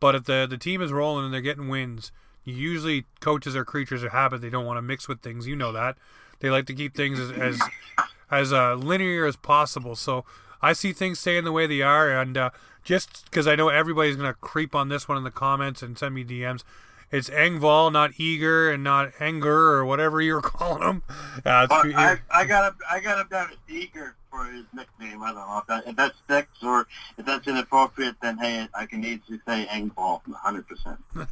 But 0.00 0.14
if 0.14 0.24
the, 0.24 0.46
the 0.48 0.58
team 0.58 0.82
is 0.82 0.92
rolling 0.92 1.24
and 1.24 1.32
they're 1.32 1.40
getting 1.40 1.68
wins, 1.68 2.10
usually 2.44 3.06
coaches 3.20 3.54
are 3.54 3.64
creatures 3.64 4.02
of 4.02 4.12
habit. 4.12 4.40
They 4.40 4.50
don't 4.50 4.66
want 4.66 4.78
to 4.78 4.82
mix 4.82 5.08
with 5.08 5.20
things. 5.20 5.46
You 5.46 5.56
know 5.56 5.72
that. 5.72 5.96
They 6.40 6.50
like 6.50 6.66
to 6.66 6.74
keep 6.74 6.94
things 6.94 7.20
as 7.20 7.30
as, 7.30 7.60
as 8.30 8.52
uh, 8.52 8.74
linear 8.74 9.26
as 9.26 9.36
possible. 9.36 9.94
So 9.94 10.24
I 10.60 10.72
see 10.72 10.92
things 10.92 11.20
staying 11.20 11.44
the 11.44 11.52
way 11.52 11.66
they 11.66 11.82
are. 11.82 12.10
And 12.10 12.36
uh, 12.36 12.50
just 12.82 13.24
because 13.26 13.46
I 13.46 13.56
know 13.56 13.68
everybody's 13.68 14.16
going 14.16 14.32
to 14.32 14.38
creep 14.40 14.74
on 14.74 14.88
this 14.88 15.08
one 15.08 15.18
in 15.18 15.24
the 15.24 15.30
comments 15.30 15.82
and 15.82 15.98
send 15.98 16.14
me 16.14 16.24
DMs, 16.24 16.64
it's 17.14 17.30
Engvall, 17.30 17.92
not 17.92 18.18
Eager, 18.18 18.72
and 18.72 18.82
not 18.82 19.12
Enger 19.20 19.44
or 19.44 19.84
whatever 19.84 20.20
you're 20.20 20.40
calling 20.42 20.82
him. 20.82 21.02
Uh, 21.46 21.68
I, 21.70 22.18
I 22.28 22.44
got 22.44 22.72
him. 22.72 22.78
I 22.90 22.98
got 22.98 23.20
him 23.20 23.28
down 23.30 23.50
as 23.52 23.56
Eager 23.68 24.16
for 24.32 24.44
his 24.46 24.64
nickname. 24.74 25.22
I 25.22 25.32
don't 25.32 25.46
know 25.46 25.58
if 25.58 25.66
that, 25.68 25.86
if 25.86 25.94
that 25.94 26.12
sticks 26.24 26.58
or 26.64 26.88
if 27.16 27.24
that's 27.24 27.46
inappropriate. 27.46 28.16
Then 28.20 28.36
hey, 28.38 28.66
I 28.74 28.86
can 28.86 29.04
easily 29.04 29.38
say 29.46 29.64
Engvall, 29.70 30.26
100. 30.26 30.66
percent 30.66 30.98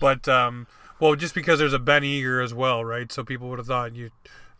But 0.00 0.26
um, 0.28 0.66
well, 0.98 1.14
just 1.14 1.34
because 1.34 1.58
there's 1.58 1.74
a 1.74 1.78
Ben 1.78 2.04
Eager 2.04 2.40
as 2.40 2.54
well, 2.54 2.82
right? 2.82 3.12
So 3.12 3.22
people 3.22 3.50
would 3.50 3.58
have 3.58 3.66
thought 3.66 3.94
you 3.94 4.12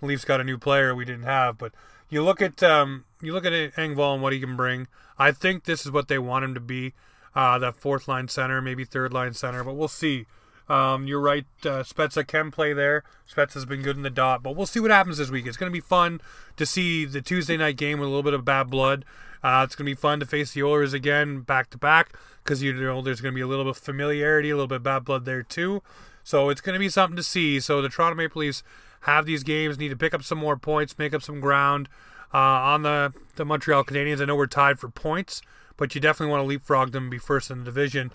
Leafs 0.03 0.27
got 0.27 0.41
a 0.41 0.45
new 0.45 0.59
player 0.59 0.95
we 0.95 1.07
didn't 1.07 1.23
have. 1.23 1.57
But 1.57 1.73
you 2.11 2.23
look 2.23 2.43
at 2.43 2.63
um, 2.63 3.07
you 3.23 3.33
look 3.33 3.47
at 3.47 3.53
Engvall 3.53 4.13
and 4.13 4.23
what 4.23 4.35
he 4.35 4.41
can 4.41 4.55
bring. 4.55 4.87
I 5.19 5.33
think 5.33 5.65
this 5.65 5.87
is 5.87 5.93
what 5.93 6.09
they 6.09 6.19
want 6.19 6.45
him 6.45 6.53
to 6.53 6.61
be. 6.61 6.93
Uh, 7.35 7.59
that 7.59 7.77
fourth 7.77 8.07
line 8.07 8.29
center, 8.29 8.61
maybe 8.61 8.85
third 8.85 9.15
line 9.15 9.33
center, 9.33 9.65
but 9.65 9.73
we'll 9.73 9.89
see. 9.89 10.27
Um, 10.69 11.07
you're 11.07 11.21
right. 11.21 11.45
Uh, 11.65 11.83
Spezza 11.83 12.27
can 12.27 12.51
play 12.51 12.73
there. 12.73 13.05
Spezza's 13.31 13.65
been 13.65 13.83
good 13.83 13.97
in 13.97 14.03
the 14.03 14.11
dot, 14.11 14.43
but 14.43 14.57
we'll 14.57 14.67
see 14.67 14.81
what 14.81 14.91
happens 14.91 15.19
this 15.19 15.31
week. 15.31 15.47
It's 15.47 15.57
going 15.57 15.71
to 15.71 15.75
be 15.75 15.81
fun 15.81 16.21
to 16.57 16.65
see 16.65 17.05
the 17.05 17.21
Tuesday 17.21 17.57
night 17.57 17.77
game 17.77 17.99
with 17.99 18.07
a 18.07 18.11
little 18.11 18.23
bit 18.23 18.35
of 18.35 18.45
bad 18.45 18.71
blood. 18.71 19.05
Uh, 19.43 19.63
it's 19.65 19.75
going 19.75 19.87
to 19.87 19.91
be 19.91 19.95
fun 19.95 20.21
to 20.21 20.27
face 20.27 20.53
the 20.53 20.63
Oilers 20.63 20.93
again 20.93 21.41
back 21.41 21.69
to 21.71 21.79
back 21.79 22.17
because 22.45 22.63
you 22.63 22.73
know 22.73 23.03
there's 23.03 23.21
going 23.21 23.33
to 23.33 23.37
be 23.37 23.43
a 23.43 23.47
little 23.47 23.65
bit 23.65 23.71
of 23.71 23.79
familiarity, 23.79 24.51
a 24.51 24.55
little 24.55 24.69
bit 24.69 24.77
of 24.77 24.83
bad 24.85 25.05
blood 25.05 25.25
there 25.25 25.43
too. 25.43 25.83
So 26.23 26.49
it's 26.49 26.61
going 26.61 26.75
to 26.75 26.79
be 26.79 26.89
something 26.89 27.17
to 27.17 27.23
see. 27.23 27.59
So 27.59 27.83
the 27.83 27.89
Toronto 27.89 28.17
Maple 28.17 28.41
Leafs 28.41 28.63
have 29.03 29.27
these 29.27 29.43
games, 29.43 29.79
need 29.79 29.89
to 29.89 29.97
pick 29.97 30.15
up 30.15 30.23
some 30.23 30.39
more 30.39 30.57
points, 30.57 30.99
make 30.99 31.13
up 31.13 31.23
some 31.23 31.41
ground 31.41 31.89
uh, 32.33 32.39
on 32.39 32.83
the 32.83 33.13
the 33.37 33.45
Montreal 33.45 33.85
Canadiens. 33.85 34.21
I 34.21 34.27
know 34.27 34.37
we're 34.37 34.47
tied 34.47 34.79
for 34.79 34.89
points, 34.89 35.43
but 35.77 35.95
you 35.95 36.01
definitely 36.01 36.31
want 36.31 36.43
to 36.43 36.47
leapfrog 36.47 36.93
them, 36.93 37.05
and 37.05 37.11
be 37.11 37.19
first 37.19 37.51
in 37.51 37.59
the 37.59 37.65
division. 37.65 38.13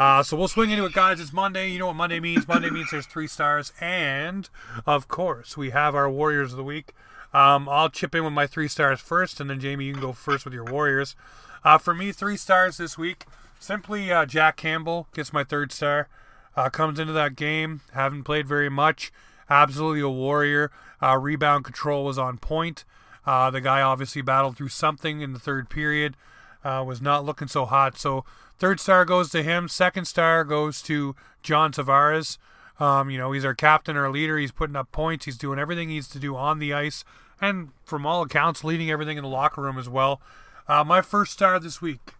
Uh, 0.00 0.22
so 0.22 0.34
we'll 0.34 0.48
swing 0.48 0.70
into 0.70 0.86
it, 0.86 0.94
guys. 0.94 1.20
It's 1.20 1.30
Monday. 1.30 1.68
You 1.68 1.78
know 1.78 1.88
what 1.88 1.96
Monday 1.96 2.20
means. 2.20 2.48
Monday 2.48 2.70
means 2.70 2.90
there's 2.90 3.04
three 3.04 3.26
stars. 3.26 3.70
And, 3.82 4.48
of 4.86 5.08
course, 5.08 5.58
we 5.58 5.70
have 5.70 5.94
our 5.94 6.08
Warriors 6.08 6.52
of 6.52 6.56
the 6.56 6.64
Week. 6.64 6.94
Um, 7.34 7.68
I'll 7.68 7.90
chip 7.90 8.14
in 8.14 8.24
with 8.24 8.32
my 8.32 8.46
three 8.46 8.66
stars 8.66 8.98
first, 8.98 9.40
and 9.40 9.50
then, 9.50 9.60
Jamie, 9.60 9.84
you 9.84 9.92
can 9.92 10.00
go 10.00 10.14
first 10.14 10.46
with 10.46 10.54
your 10.54 10.64
Warriors. 10.64 11.16
Uh, 11.64 11.76
for 11.76 11.92
me, 11.92 12.12
three 12.12 12.38
stars 12.38 12.78
this 12.78 12.96
week. 12.96 13.26
Simply 13.58 14.10
uh, 14.10 14.24
Jack 14.24 14.56
Campbell 14.56 15.06
gets 15.12 15.34
my 15.34 15.44
third 15.44 15.70
star. 15.70 16.08
Uh, 16.56 16.70
comes 16.70 16.98
into 16.98 17.12
that 17.12 17.36
game, 17.36 17.82
haven't 17.92 18.24
played 18.24 18.48
very 18.48 18.70
much. 18.70 19.12
Absolutely 19.50 20.00
a 20.00 20.08
warrior. 20.08 20.70
Uh, 21.02 21.18
rebound 21.18 21.66
control 21.66 22.06
was 22.06 22.16
on 22.18 22.38
point. 22.38 22.86
Uh, 23.26 23.50
the 23.50 23.60
guy 23.60 23.82
obviously 23.82 24.22
battled 24.22 24.56
through 24.56 24.68
something 24.68 25.20
in 25.20 25.34
the 25.34 25.38
third 25.38 25.68
period. 25.68 26.16
was 26.64 27.02
not 27.02 27.26
looking 27.26 27.48
so 27.48 27.66
hot. 27.66 27.98
So 27.98 28.24
Third 28.60 28.78
star 28.78 29.06
goes 29.06 29.30
to 29.30 29.42
him. 29.42 29.68
Second 29.68 30.04
star 30.04 30.44
goes 30.44 30.82
to 30.82 31.16
John 31.42 31.72
Tavares. 31.72 32.36
Um, 32.78 33.08
you 33.08 33.16
know, 33.16 33.32
he's 33.32 33.44
our 33.44 33.54
captain, 33.54 33.96
our 33.96 34.10
leader. 34.10 34.36
He's 34.36 34.52
putting 34.52 34.76
up 34.76 34.92
points. 34.92 35.24
He's 35.24 35.38
doing 35.38 35.58
everything 35.58 35.88
he 35.88 35.94
needs 35.96 36.08
to 36.08 36.18
do 36.18 36.36
on 36.36 36.58
the 36.58 36.74
ice, 36.74 37.02
and 37.40 37.70
from 37.84 38.04
all 38.04 38.22
accounts, 38.22 38.62
leading 38.62 38.90
everything 38.90 39.16
in 39.16 39.22
the 39.22 39.30
locker 39.30 39.62
room 39.62 39.78
as 39.78 39.88
well. 39.88 40.20
Uh, 40.68 40.84
my 40.84 41.00
first 41.00 41.32
star 41.32 41.58
this 41.58 41.80
week 41.80 42.14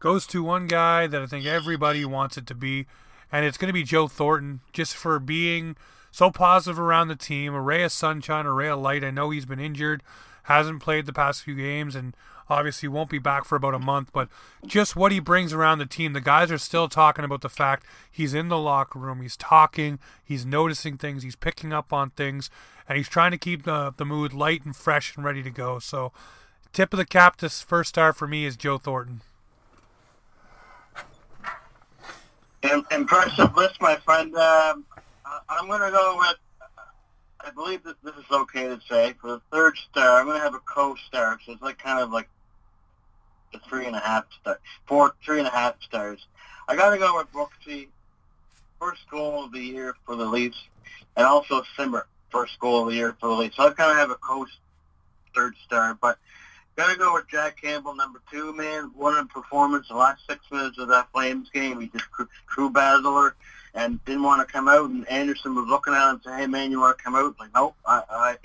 goes 0.00 0.26
to 0.26 0.42
one 0.42 0.66
guy 0.66 1.06
that 1.06 1.22
I 1.22 1.26
think 1.26 1.46
everybody 1.46 2.04
wants 2.04 2.36
it 2.36 2.46
to 2.48 2.54
be, 2.56 2.86
and 3.30 3.44
it's 3.44 3.56
going 3.56 3.68
to 3.68 3.72
be 3.72 3.84
Joe 3.84 4.08
Thornton, 4.08 4.60
just 4.72 4.94
for 4.94 5.20
being 5.20 5.76
so 6.10 6.30
positive 6.32 6.80
around 6.80 7.06
the 7.06 7.16
team. 7.16 7.54
A 7.54 7.60
ray 7.60 7.84
of 7.84 7.92
sunshine, 7.92 8.46
a 8.46 8.52
ray 8.52 8.68
of 8.68 8.80
light. 8.80 9.04
I 9.04 9.10
know 9.10 9.30
he's 9.30 9.46
been 9.46 9.60
injured, 9.60 10.02
hasn't 10.44 10.82
played 10.82 11.06
the 11.06 11.12
past 11.12 11.42
few 11.44 11.54
games, 11.54 11.94
and 11.94 12.16
Obviously, 12.48 12.88
won't 12.88 13.10
be 13.10 13.18
back 13.18 13.44
for 13.44 13.56
about 13.56 13.74
a 13.74 13.78
month, 13.78 14.10
but 14.12 14.28
just 14.66 14.96
what 14.96 15.12
he 15.12 15.20
brings 15.20 15.52
around 15.52 15.78
the 15.78 15.86
team. 15.86 16.12
The 16.12 16.20
guys 16.20 16.50
are 16.50 16.58
still 16.58 16.88
talking 16.88 17.24
about 17.24 17.42
the 17.42 17.48
fact 17.48 17.86
he's 18.10 18.34
in 18.34 18.48
the 18.48 18.58
locker 18.58 18.98
room, 18.98 19.20
he's 19.20 19.36
talking, 19.36 19.98
he's 20.24 20.46
noticing 20.46 20.96
things, 20.96 21.22
he's 21.22 21.36
picking 21.36 21.72
up 21.72 21.92
on 21.92 22.10
things, 22.10 22.50
and 22.88 22.96
he's 22.96 23.08
trying 23.08 23.30
to 23.32 23.38
keep 23.38 23.64
the, 23.64 23.92
the 23.96 24.04
mood 24.04 24.32
light 24.32 24.64
and 24.64 24.74
fresh 24.74 25.14
and 25.16 25.24
ready 25.24 25.42
to 25.42 25.50
go. 25.50 25.78
So, 25.78 26.12
tip 26.72 26.92
of 26.92 26.98
the 26.98 27.06
cap, 27.06 27.38
this 27.38 27.60
first 27.60 27.90
star 27.90 28.12
for 28.12 28.26
me 28.26 28.44
is 28.44 28.56
Joe 28.56 28.78
Thornton. 28.78 29.20
Impressive 32.90 33.54
list, 33.56 33.80
my 33.80 33.96
friend. 33.96 34.34
Um, 34.34 34.84
I'm 35.48 35.66
going 35.66 35.80
to 35.80 35.90
go 35.90 36.16
with 36.18 36.36
I 37.40 37.50
believe 37.50 37.82
that 37.84 37.96
this 38.02 38.14
is 38.14 38.30
okay 38.30 38.64
to 38.64 38.80
say. 38.88 39.14
For 39.20 39.28
the 39.28 39.40
third 39.52 39.76
star, 39.90 40.20
I'm 40.20 40.26
going 40.26 40.38
to 40.38 40.42
have 40.42 40.54
a 40.54 40.60
co-star, 40.60 41.38
so 41.44 41.52
it's 41.52 41.62
like 41.62 41.78
kind 41.78 42.00
of 42.00 42.10
like 42.10 42.28
the 43.52 43.58
three 43.68 43.86
and 43.86 43.96
a 43.96 44.00
half 44.00 44.24
star, 44.40 44.58
four, 44.86 45.14
three 45.24 45.38
and 45.38 45.48
a 45.48 45.50
half 45.50 45.80
stars. 45.82 46.26
I 46.68 46.76
got 46.76 46.90
to 46.90 46.98
go 46.98 47.16
with 47.16 47.32
Brooksy, 47.32 47.88
first 48.78 49.08
goal 49.10 49.44
of 49.44 49.52
the 49.52 49.60
year 49.60 49.94
for 50.04 50.16
the 50.16 50.26
Leafs, 50.26 50.62
and 51.16 51.26
also 51.26 51.62
Simmer, 51.76 52.06
first 52.30 52.58
goal 52.58 52.82
of 52.82 52.88
the 52.90 52.96
year 52.96 53.16
for 53.20 53.28
the 53.28 53.34
Leafs. 53.34 53.56
So 53.56 53.66
I 53.66 53.70
kind 53.70 53.90
of 53.90 53.96
have 53.96 54.10
a 54.10 54.16
co 54.16 54.46
third 55.34 55.54
star, 55.64 55.96
but 56.00 56.18
got 56.76 56.92
to 56.92 56.98
go 56.98 57.14
with 57.14 57.28
Jack 57.28 57.60
Campbell, 57.60 57.94
number 57.94 58.20
two, 58.30 58.54
man. 58.54 58.90
What 58.94 59.18
a 59.18 59.24
performance 59.26 59.88
the 59.88 59.96
last 59.96 60.22
six 60.28 60.44
minutes 60.50 60.78
of 60.78 60.88
that 60.88 61.10
Flames 61.12 61.48
game. 61.50 61.80
He 61.80 61.88
just 61.88 62.06
true 62.48 62.70
battler 62.70 63.34
and 63.74 64.02
didn't 64.04 64.22
want 64.22 64.46
to 64.46 64.52
come 64.52 64.68
out. 64.68 64.90
And 64.90 65.08
Andersen 65.08 65.54
was 65.54 65.66
looking 65.66 65.94
at 65.94 66.08
him 66.08 66.14
and 66.16 66.20
saying, 66.24 66.38
"Hey, 66.38 66.46
man, 66.46 66.70
you 66.70 66.80
want 66.80 66.96
to 66.98 67.04
come 67.04 67.14
out?" 67.14 67.34
Like, 67.38 67.50
nope, 67.54 67.74
I, 67.86 68.02
I. 68.10 68.36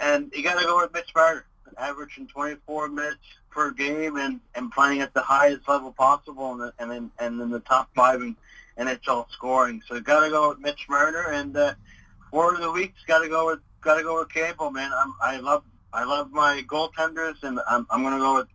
And 0.00 0.32
you 0.34 0.42
got 0.42 0.58
to 0.58 0.64
go 0.64 0.78
with 0.78 0.92
Mitch 0.92 1.10
Marner 1.14 1.44
averaging 1.78 2.26
24 2.26 2.88
minutes 2.88 3.18
per 3.50 3.70
game 3.70 4.16
and, 4.16 4.40
and 4.54 4.70
playing 4.70 5.00
at 5.00 5.14
the 5.14 5.20
highest 5.20 5.68
level 5.68 5.92
possible 5.92 6.60
and, 6.60 6.72
and 6.78 6.90
then 6.90 7.10
and 7.18 7.40
in 7.40 7.50
the 7.50 7.60
top 7.60 7.88
five 7.94 8.20
in 8.20 8.36
NHL 8.78 9.30
scoring. 9.30 9.82
So 9.86 10.00
got 10.00 10.24
to 10.24 10.30
go 10.30 10.50
with 10.50 10.58
Mitch 10.58 10.86
Marner 10.88 11.30
and 11.30 11.56
uh, 11.56 11.74
of 12.32 12.60
the 12.60 12.72
week's 12.72 13.02
got 13.06 13.20
to 13.20 13.28
go 13.28 13.46
with 13.46 13.60
got 13.80 13.98
to 13.98 14.02
go 14.02 14.18
with 14.18 14.32
Campbell, 14.32 14.70
man. 14.70 14.90
I'm, 14.94 15.14
I 15.20 15.38
love 15.38 15.62
I 15.92 16.04
love 16.04 16.32
my 16.32 16.62
goaltenders 16.66 17.42
and 17.42 17.60
I'm 17.68 17.86
I'm 17.90 18.02
gonna 18.02 18.18
go 18.18 18.36
with 18.36 18.48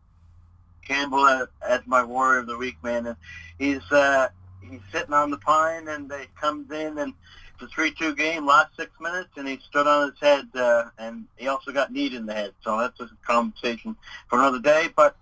Campbell 0.86 1.27
as, 1.27 1.47
as 1.67 1.82
my 1.86 2.03
warrior 2.03 2.39
of 2.39 2.47
the 2.47 2.58
week, 2.58 2.75
man. 2.84 3.08
And 3.08 3.15
he's 3.58 3.91
uh, 3.91 4.27
he's 4.62 4.82
sitting 4.91 5.13
on 5.13 5.32
the 5.32 5.38
pine 5.38 5.88
and 5.88 6.12
he 6.12 6.25
comes 6.39 6.71
in 6.71 6.97
and 6.97 7.13
it's 7.62 7.72
a 7.72 7.76
three-two 7.76 8.15
game, 8.15 8.45
last 8.45 8.76
six 8.78 8.91
minutes, 9.02 9.30
and 9.36 9.48
he 9.48 9.60
stood 9.67 9.86
on 9.86 10.12
his 10.12 10.19
head, 10.19 10.48
uh, 10.56 10.86
and 10.98 11.26
he 11.36 11.48
also 11.48 11.72
got 11.72 11.91
kneed 11.91 12.13
in 12.13 12.26
the 12.26 12.34
head. 12.34 12.54
So 12.63 12.78
that's 12.80 13.00
a 13.02 13.10
conversation 13.26 13.95
for 14.30 14.39
another 14.39 14.60
day. 14.60 14.89
But 14.95 15.15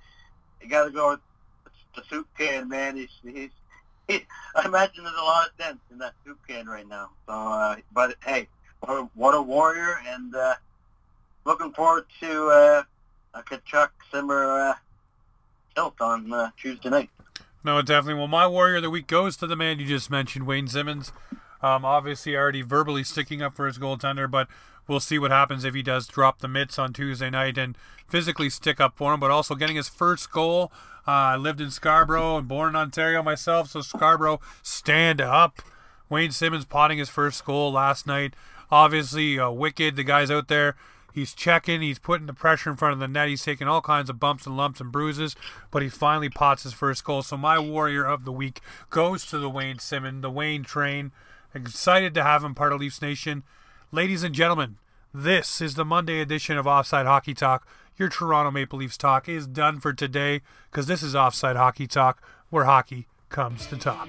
you 0.61 0.69
got 0.69 0.85
to 0.85 0.91
go 0.91 1.11
with 1.11 1.19
the 1.95 2.03
soup 2.09 2.27
can, 2.37 2.69
man. 2.69 2.95
He's 2.95 3.09
he's. 3.23 3.49
He, 4.07 4.25
I 4.55 4.65
imagine 4.65 5.03
there's 5.03 5.17
a 5.17 5.21
lot 5.21 5.49
of 5.49 5.57
dents 5.57 5.81
in 5.91 5.97
that 5.97 6.13
soup 6.25 6.39
can 6.47 6.67
right 6.67 6.87
now. 6.87 7.09
So, 7.27 7.33
uh, 7.33 7.75
but 7.91 8.15
hey, 8.23 8.47
what 8.79 8.93
a, 8.93 9.09
what 9.15 9.35
a 9.35 9.41
warrior, 9.41 9.97
and 10.07 10.33
uh, 10.33 10.53
looking 11.43 11.73
forward 11.73 12.05
to 12.21 12.47
uh, 12.47 12.83
a 13.33 13.43
Tkachuk 13.43 13.89
Simmer 14.11 14.69
uh, 14.69 14.73
tilt 15.75 15.99
on 15.99 16.31
uh, 16.31 16.51
Tuesday 16.55 16.89
night. 16.89 17.09
No, 17.63 17.81
definitely. 17.81 18.19
Well, 18.19 18.29
my 18.29 18.47
warrior 18.47 18.77
of 18.77 18.83
the 18.83 18.89
week 18.89 19.07
goes 19.07 19.35
to 19.37 19.47
the 19.47 19.57
man 19.57 19.79
you 19.79 19.85
just 19.85 20.09
mentioned, 20.09 20.47
Wayne 20.47 20.67
Simmonds. 20.67 21.11
Um, 21.61 21.85
obviously, 21.85 22.35
already 22.35 22.61
verbally 22.61 23.03
sticking 23.03 23.41
up 23.41 23.55
for 23.55 23.67
his 23.67 23.77
goaltender, 23.77 24.29
but 24.29 24.47
we'll 24.87 24.99
see 24.99 25.19
what 25.19 25.31
happens 25.31 25.63
if 25.63 25.73
he 25.73 25.81
does 25.81 26.07
drop 26.07 26.39
the 26.39 26.47
mitts 26.47 26.77
on 26.77 26.93
Tuesday 26.93 27.29
night 27.29 27.57
and 27.57 27.77
physically 28.07 28.49
stick 28.49 28.79
up 28.79 28.95
for 28.95 29.13
him. 29.13 29.19
But 29.19 29.31
also 29.31 29.55
getting 29.55 29.75
his 29.75 29.89
first 29.89 30.31
goal. 30.31 30.71
Uh, 31.07 31.11
I 31.11 31.35
lived 31.37 31.61
in 31.61 31.71
Scarborough 31.71 32.37
and 32.37 32.47
born 32.47 32.69
in 32.69 32.75
Ontario 32.75 33.23
myself, 33.23 33.71
so 33.71 33.81
Scarborough 33.81 34.41
stand 34.61 35.21
up. 35.21 35.61
Wayne 36.09 36.31
Simmonds 36.31 36.65
potting 36.65 36.97
his 36.97 37.09
first 37.09 37.43
goal 37.45 37.71
last 37.71 38.05
night. 38.05 38.33
Obviously, 38.69 39.39
uh, 39.39 39.49
wicked. 39.49 39.95
The 39.95 40.03
guy's 40.03 40.31
out 40.31 40.47
there. 40.47 40.75
He's 41.17 41.33
checking, 41.33 41.81
he's 41.81 41.97
putting 41.97 42.27
the 42.27 42.33
pressure 42.33 42.69
in 42.69 42.75
front 42.75 42.93
of 42.93 42.99
the 42.99 43.07
net, 43.07 43.27
he's 43.27 43.43
taking 43.43 43.67
all 43.67 43.81
kinds 43.81 44.07
of 44.07 44.19
bumps 44.19 44.45
and 44.45 44.55
lumps 44.55 44.79
and 44.79 44.91
bruises, 44.91 45.35
but 45.71 45.81
he 45.81 45.89
finally 45.89 46.29
pots 46.29 46.61
his 46.61 46.73
first 46.73 47.03
goal. 47.03 47.23
So 47.23 47.35
my 47.35 47.57
warrior 47.57 48.05
of 48.05 48.23
the 48.23 48.31
week 48.31 48.61
goes 48.91 49.25
to 49.27 49.39
the 49.39 49.49
Wayne 49.49 49.79
Simmonds, 49.79 50.21
the 50.21 50.29
Wayne 50.29 50.61
train. 50.61 51.11
Excited 51.57 52.13
to 52.13 52.23
have 52.23 52.43
him 52.43 52.53
part 52.53 52.71
of 52.71 52.79
Leafs 52.79 53.01
Nation. 53.01 53.41
Ladies 53.91 54.21
and 54.21 54.35
gentlemen, 54.35 54.77
this 55.11 55.59
is 55.59 55.73
the 55.73 55.83
Monday 55.83 56.21
edition 56.21 56.55
of 56.55 56.67
Offside 56.67 57.07
Hockey 57.07 57.33
Talk. 57.33 57.67
Your 57.97 58.09
Toronto 58.09 58.51
Maple 58.51 58.77
Leafs 58.77 58.95
talk 58.95 59.27
is 59.27 59.47
done 59.47 59.79
for 59.79 59.91
today 59.91 60.41
because 60.69 60.85
this 60.85 61.01
is 61.01 61.15
Offside 61.15 61.55
Hockey 61.55 61.87
Talk, 61.87 62.21
where 62.51 62.65
hockey 62.65 63.07
comes 63.29 63.65
to 63.67 63.75
talk. 63.75 64.07